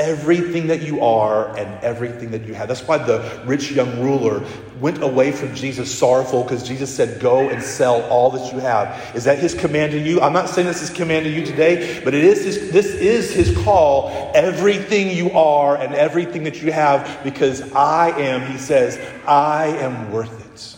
everything 0.00 0.66
that 0.68 0.80
you 0.80 1.04
are 1.04 1.54
and 1.56 1.84
everything 1.84 2.30
that 2.30 2.46
you 2.46 2.54
have. 2.54 2.66
That's 2.68 2.82
why 2.82 2.98
the 2.98 3.42
rich 3.44 3.70
young 3.70 4.00
ruler 4.00 4.44
went 4.80 5.02
away 5.02 5.30
from 5.30 5.54
Jesus 5.54 5.96
sorrowful 5.96 6.42
because 6.42 6.66
Jesus 6.66 6.92
said, 6.92 7.20
Go 7.20 7.50
and 7.50 7.62
sell 7.62 8.02
all 8.04 8.30
that 8.30 8.52
you 8.52 8.58
have. 8.60 9.14
Is 9.14 9.24
that 9.24 9.38
his 9.38 9.54
command 9.54 9.92
to 9.92 9.98
you? 9.98 10.20
I'm 10.22 10.32
not 10.32 10.48
saying 10.48 10.66
this 10.66 10.82
is 10.82 10.88
command 10.90 11.26
to 11.26 11.30
you 11.30 11.44
today, 11.44 12.00
but 12.02 12.14
it 12.14 12.24
is 12.24 12.44
his, 12.44 12.72
this 12.72 12.86
is 12.86 13.30
his 13.32 13.56
call. 13.58 14.32
Everything 14.34 15.14
you 15.14 15.30
are 15.32 15.76
and 15.76 15.94
everything 15.94 16.44
that 16.44 16.62
you 16.62 16.72
have, 16.72 17.22
because 17.22 17.60
I 17.72 18.08
am, 18.18 18.50
he 18.50 18.56
says, 18.56 18.98
I 19.26 19.66
am 19.66 20.10
worth 20.10 20.46
it. 20.46 20.76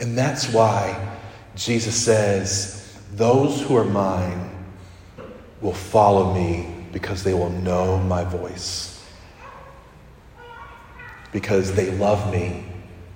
And 0.00 0.18
that's 0.18 0.52
why 0.52 1.16
Jesus 1.54 1.94
says, 1.94 2.98
Those 3.12 3.62
who 3.62 3.76
are 3.76 3.84
mine 3.84 4.45
will 5.60 5.72
follow 5.72 6.34
me 6.34 6.86
because 6.92 7.24
they 7.24 7.34
will 7.34 7.50
know 7.50 7.98
my 7.98 8.24
voice. 8.24 9.04
Because 11.32 11.74
they 11.74 11.90
love 11.90 12.32
me 12.32 12.64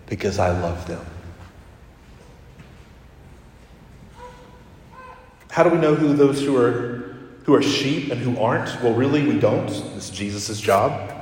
because 0.06 0.38
I 0.38 0.50
love 0.50 0.86
them. 0.86 1.04
How 5.50 5.62
do 5.62 5.70
we 5.70 5.78
know 5.78 5.94
who 5.94 6.14
those 6.14 6.40
who 6.40 6.56
are 6.56 7.16
who 7.44 7.54
are 7.54 7.62
sheep 7.62 8.12
and 8.12 8.20
who 8.20 8.38
aren't? 8.38 8.82
Well, 8.82 8.94
really, 8.94 9.26
we 9.26 9.38
don't. 9.38 9.68
It's 9.96 10.10
Jesus' 10.10 10.60
job. 10.60 11.19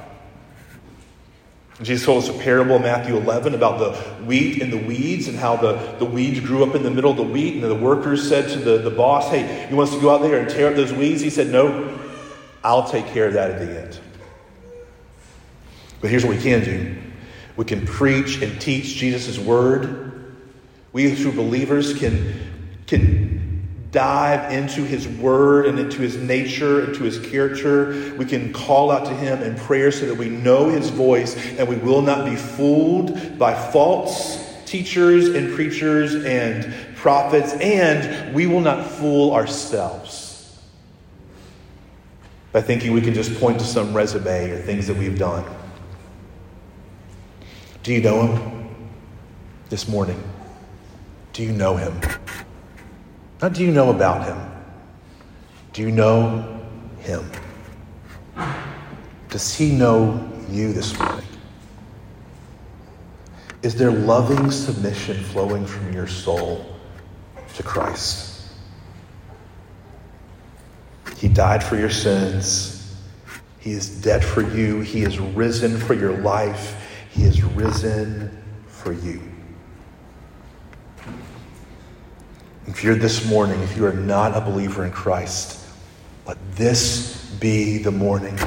Jesus 1.83 2.05
told 2.05 2.25
us 2.25 2.29
a 2.29 2.33
parable 2.33 2.77
in 2.77 2.83
Matthew 2.83 3.17
11 3.17 3.55
about 3.55 3.79
the 3.79 3.93
wheat 4.25 4.61
and 4.61 4.73
the 4.73 4.79
weeds 4.79 5.29
and 5.29 5.39
how 5.39 5.55
the, 5.55 5.75
the 5.99 6.05
weeds 6.05 6.41
grew 6.41 6.65
up 6.65 6.75
in 6.75 6.83
the 6.83 6.91
middle 6.91 7.13
of 7.13 7.17
the 7.17 7.23
wheat. 7.23 7.55
And 7.55 7.63
the 7.63 7.75
workers 7.75 8.29
said 8.29 8.49
to 8.51 8.59
the, 8.59 8.79
the 8.79 8.91
boss, 8.91 9.31
Hey, 9.31 9.69
you 9.71 9.77
want 9.77 9.91
us 9.91 9.95
to 9.95 10.01
go 10.01 10.11
out 10.11 10.23
there 10.23 10.41
and 10.41 10.51
tear 10.51 10.71
up 10.71 10.75
those 10.75 10.93
weeds? 10.93 11.21
He 11.21 11.31
said, 11.31 11.49
No, 11.49 11.97
I'll 12.65 12.89
take 12.89 13.07
care 13.07 13.29
of 13.29 13.35
that 13.35 13.53
at 13.53 13.59
the 13.61 13.81
end. 13.81 14.01
But 16.01 16.11
here's 16.11 16.25
what 16.25 16.37
we 16.37 16.43
can 16.43 16.65
do 16.65 16.97
we 17.57 17.65
can 17.65 17.87
preach 17.87 18.43
and 18.43 18.61
teach 18.61 18.95
Jesus' 18.97 19.39
word. 19.39 20.35
We, 20.93 21.13
as 21.13 21.25
believers, 21.25 21.97
can, 21.97 22.35
can 22.87 23.28
dive 23.91 24.53
into 24.53 24.83
his 24.83 25.09
word 25.09 25.67
and 25.67 25.79
into 25.79 26.01
his 26.03 26.17
nature, 26.17 26.85
into 26.85 27.05
his 27.05 27.19
character. 27.19 28.15
We 28.17 28.25
can 28.27 28.53
call 28.53 28.91
out 28.91 29.07
to 29.07 29.15
him 29.15 29.43
in 29.43 29.57
prayer 29.57 29.91
so 29.91 30.07
that 30.07 30.17
we 30.17 30.29
know 30.29 30.69
his 30.69 30.91
voice 30.91 31.37
and 31.59 31.69
we 31.69 31.77
will 31.77 32.03
not 32.03 32.27
be 32.27 32.37
fooled 32.37 33.39
by 33.39 33.55
false 33.71 34.45
teachers 34.67 35.29
and 35.29 35.55
preachers 35.55 36.15
and 36.27 36.75
prophets, 36.97 37.55
and 37.55 38.35
we 38.35 38.47
will 38.47 38.61
not 38.61 38.87
fool 38.87 39.33
ourselves 39.33 40.59
by 42.53 42.61
thinking 42.61 42.93
we 42.93 43.01
can 43.01 43.15
just 43.15 43.39
point 43.41 43.59
to 43.59 43.65
some 43.65 43.95
resume 43.95 44.51
or 44.51 44.61
things 44.61 44.87
that 44.87 44.97
we've 44.97 45.19
done. 45.19 45.45
Do 47.83 47.95
you 47.95 48.03
know 48.03 48.27
him 48.27 48.69
this 49.71 49.89
morning? 49.89 50.23
Do 51.33 51.43
you 51.43 51.53
know 51.53 51.77
him? 51.77 51.99
What 53.39 53.53
do 53.53 53.65
you 53.65 53.71
know 53.71 53.91
about 53.91 54.25
him? 54.25 54.39
Do 55.73 55.83
you 55.83 55.93
know 55.93 56.61
him? 57.01 57.31
Does 59.29 59.55
he 59.55 59.71
know 59.71 60.29
you 60.51 60.73
this 60.73 60.99
morning? 60.99 61.25
Is 63.63 63.77
there 63.77 63.93
loving 63.93 64.51
submission 64.51 65.23
flowing 65.23 65.67
from 65.67 65.93
your 65.93 66.07
soul 66.07 66.67
to 67.55 67.63
Christ? 67.63 68.51
He 71.17 71.29
died 71.29 71.63
for 71.63 71.77
your 71.77 71.91
sins. 71.91 72.97
He 73.61 73.73
is 73.73 74.03
dead 74.03 74.25
for 74.25 74.43
you. 74.43 74.81
He 74.81 75.03
is 75.03 75.19
risen 75.19 75.79
for 75.79 75.95
your 75.95 76.17
life. 76.19 76.81
He 77.11 77.25
is 77.25 77.43
risen 77.43 78.37
for 78.67 78.93
you. 78.93 79.21
If 82.69 82.85
you're 82.85 82.97
this 82.97 83.27
morning, 83.27 83.63
if 83.63 83.79
you 83.79 83.87
are 83.87 83.95
not 83.95 84.37
a 84.37 84.43
believer 84.43 84.85
in 84.85 84.93
Christ, 84.93 85.67
let 86.27 86.37
this 86.55 87.25
be 87.41 87.79
the 87.79 87.91
morning. 87.91 88.39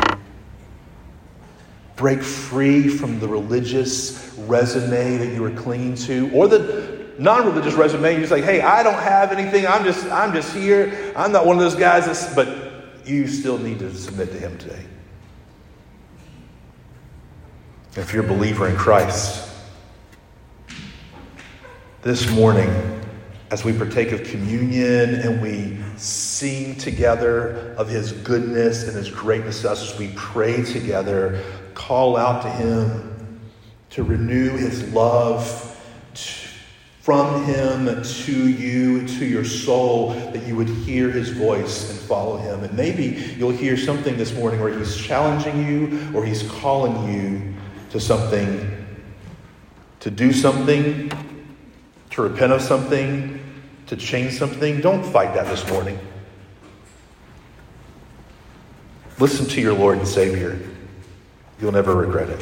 Break 1.96 2.22
free 2.22 2.88
from 2.88 3.20
the 3.20 3.28
religious 3.28 4.32
resume 4.38 5.18
that 5.18 5.34
you 5.34 5.44
are 5.44 5.52
clinging 5.52 5.96
to, 5.96 6.32
or 6.36 6.48
the 6.48 7.10
non-religious 7.18 7.74
resume. 7.74 8.20
You're 8.20 8.28
like, 8.28 8.44
hey, 8.44 8.62
I 8.62 8.84
don't 8.84 8.94
have 8.94 9.32
anything. 9.32 9.66
I'm 9.66 9.84
just, 9.84 10.06
I'm 10.12 10.34
just 10.34 10.56
here. 10.56 11.14
I'm 11.16 11.32
not 11.32 11.48
one 11.48 11.58
of 11.58 11.64
those 11.64 11.76
guys. 11.76 12.06
That's, 12.06 12.32
but 12.36 13.08
you 13.08 13.28
still 13.28 13.58
need 13.58 13.80
to 13.80 13.92
submit 13.96 14.32
to 14.34 14.38
Him 14.38 14.56
today. 14.60 14.86
If 17.96 18.14
you're 18.14 18.24
a 18.24 18.28
believer 18.28 18.70
in 18.70 18.78
Christ, 18.78 19.50
this 22.04 22.30
morning 22.30 22.91
as 23.52 23.66
we 23.66 23.74
partake 23.74 24.14
of 24.14 24.24
communion 24.24 25.16
and 25.16 25.42
we 25.42 25.78
sing 25.98 26.74
together 26.78 27.76
of 27.78 27.90
his 27.90 28.14
goodness 28.14 28.88
and 28.88 28.96
his 28.96 29.12
greatness 29.12 29.62
to 29.62 29.70
us, 29.70 29.92
as 29.92 30.00
we 30.00 30.10
pray 30.16 30.64
together, 30.64 31.44
call 31.74 32.16
out 32.16 32.42
to 32.42 32.50
him 32.50 33.42
to 33.90 34.04
renew 34.04 34.52
his 34.52 34.92
love 34.94 35.68
from 37.02 37.44
him 37.44 38.02
to 38.04 38.48
you, 38.48 39.06
to 39.08 39.26
your 39.26 39.44
soul, 39.44 40.14
that 40.14 40.48
you 40.48 40.56
would 40.56 40.70
hear 40.70 41.10
his 41.10 41.32
voice 41.32 41.90
and 41.90 42.00
follow 42.00 42.38
him. 42.38 42.64
And 42.64 42.74
maybe 42.78 43.36
you'll 43.38 43.52
hear 43.52 43.76
something 43.76 44.16
this 44.18 44.34
morning 44.34 44.62
where 44.62 44.78
he's 44.78 44.96
challenging 44.96 45.68
you 45.68 46.12
or 46.16 46.24
he's 46.24 46.44
calling 46.44 47.12
you 47.12 47.54
to 47.90 48.00
something, 48.00 48.86
to 50.00 50.12
do 50.12 50.32
something, 50.32 51.12
to 52.12 52.22
repent 52.22 52.52
of 52.52 52.62
something, 52.62 53.40
to 53.88 53.96
change 53.96 54.38
something, 54.38 54.82
don't 54.82 55.04
fight 55.04 55.34
that 55.34 55.48
this 55.48 55.68
morning. 55.70 55.98
Listen 59.20 59.46
to 59.46 59.62
your 59.62 59.74
Lord 59.74 59.98
and 59.98 60.08
Savior. 60.08 60.60
You'll 61.60 61.72
never 61.72 61.96
regret 61.96 62.30
it. 62.30 62.42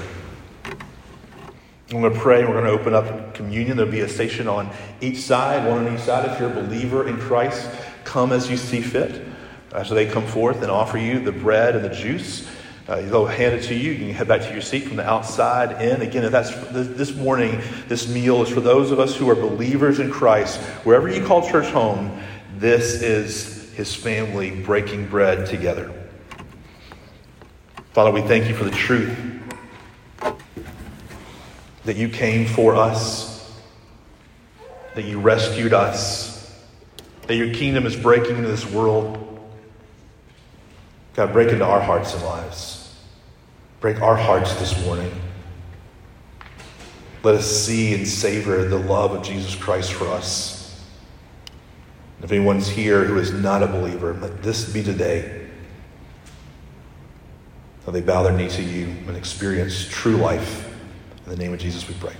I'm 1.91 2.01
going 2.01 2.13
to 2.13 2.19
pray. 2.19 2.45
We're 2.45 2.53
going 2.53 2.65
to 2.65 2.71
open 2.71 2.93
up 2.93 3.33
communion. 3.33 3.75
There'll 3.75 3.91
be 3.91 4.01
a 4.01 4.07
station 4.07 4.47
on 4.47 4.69
each 5.01 5.17
side, 5.17 5.67
one 5.67 5.87
on 5.87 5.93
each 5.93 6.01
side. 6.01 6.29
If 6.29 6.39
you're 6.39 6.51
a 6.51 6.53
believer 6.53 7.07
in 7.07 7.17
Christ, 7.17 7.69
come 8.03 8.31
as 8.31 8.49
you 8.49 8.57
see 8.57 8.81
fit. 8.81 9.25
Uh, 9.71 9.83
so 9.83 9.93
they 9.93 10.05
come 10.05 10.25
forth 10.25 10.61
and 10.61 10.71
offer 10.71 10.97
you 10.97 11.19
the 11.19 11.31
bread 11.31 11.75
and 11.75 11.83
the 11.83 11.89
juice. 11.89 12.47
Uh, 12.89 13.01
they'll 13.01 13.27
hand 13.27 13.53
it 13.53 13.61
to 13.61 13.75
you. 13.75 13.91
You 13.91 13.97
can 13.99 14.09
head 14.15 14.27
back 14.27 14.41
to 14.41 14.51
your 14.51 14.63
seat 14.63 14.87
from 14.87 14.97
the 14.97 15.07
outside 15.07 15.79
in. 15.79 16.01
Again, 16.01 16.23
if 16.23 16.31
that's 16.31 16.49
this 16.71 17.13
morning, 17.13 17.61
this 17.87 18.07
meal 18.07 18.41
is 18.41 18.49
for 18.49 18.61
those 18.61 18.89
of 18.89 18.99
us 18.99 19.15
who 19.15 19.29
are 19.29 19.35
believers 19.35 19.99
in 19.99 20.09
Christ. 20.09 20.59
Wherever 20.83 21.07
you 21.07 21.23
call 21.23 21.47
church 21.47 21.71
home, 21.71 22.19
this 22.57 23.03
is 23.03 23.71
his 23.73 23.95
family 23.95 24.49
breaking 24.49 25.07
bread 25.07 25.45
together. 25.45 25.93
Father, 27.93 28.09
we 28.09 28.23
thank 28.23 28.47
you 28.47 28.55
for 28.55 28.63
the 28.63 28.71
truth 28.71 29.15
that 31.85 31.95
you 31.95 32.09
came 32.09 32.47
for 32.47 32.75
us, 32.75 33.55
that 34.95 35.05
you 35.05 35.19
rescued 35.19 35.73
us, 35.73 36.59
that 37.27 37.35
your 37.35 37.53
kingdom 37.53 37.85
is 37.85 37.95
breaking 37.95 38.37
into 38.37 38.49
this 38.49 38.65
world. 38.65 39.27
God, 41.13 41.33
break 41.33 41.49
into 41.49 41.65
our 41.65 41.81
hearts 41.81 42.15
and 42.15 42.23
lives. 42.23 42.78
Break 43.79 44.01
our 44.01 44.15
hearts 44.15 44.53
this 44.55 44.85
morning. 44.85 45.09
Let 47.23 47.35
us 47.35 47.45
see 47.45 47.93
and 47.93 48.07
savor 48.07 48.65
the 48.65 48.77
love 48.77 49.13
of 49.13 49.23
Jesus 49.23 49.55
Christ 49.55 49.93
for 49.93 50.07
us. 50.07 50.83
If 52.21 52.31
anyone's 52.31 52.67
here 52.67 53.05
who 53.05 53.17
is 53.17 53.31
not 53.31 53.63
a 53.63 53.67
believer, 53.67 54.13
let 54.15 54.43
this 54.43 54.71
be 54.71 54.83
today. 54.83 55.47
That 57.85 57.91
they 57.91 58.01
bow 58.01 58.23
their 58.23 58.33
knee 58.33 58.49
to 58.49 58.61
you 58.61 58.87
and 59.07 59.15
experience 59.15 59.87
true 59.87 60.17
life. 60.17 60.67
In 61.25 61.31
the 61.31 61.37
name 61.37 61.53
of 61.53 61.59
Jesus, 61.59 61.87
we 61.87 61.95
pray. 61.95 62.13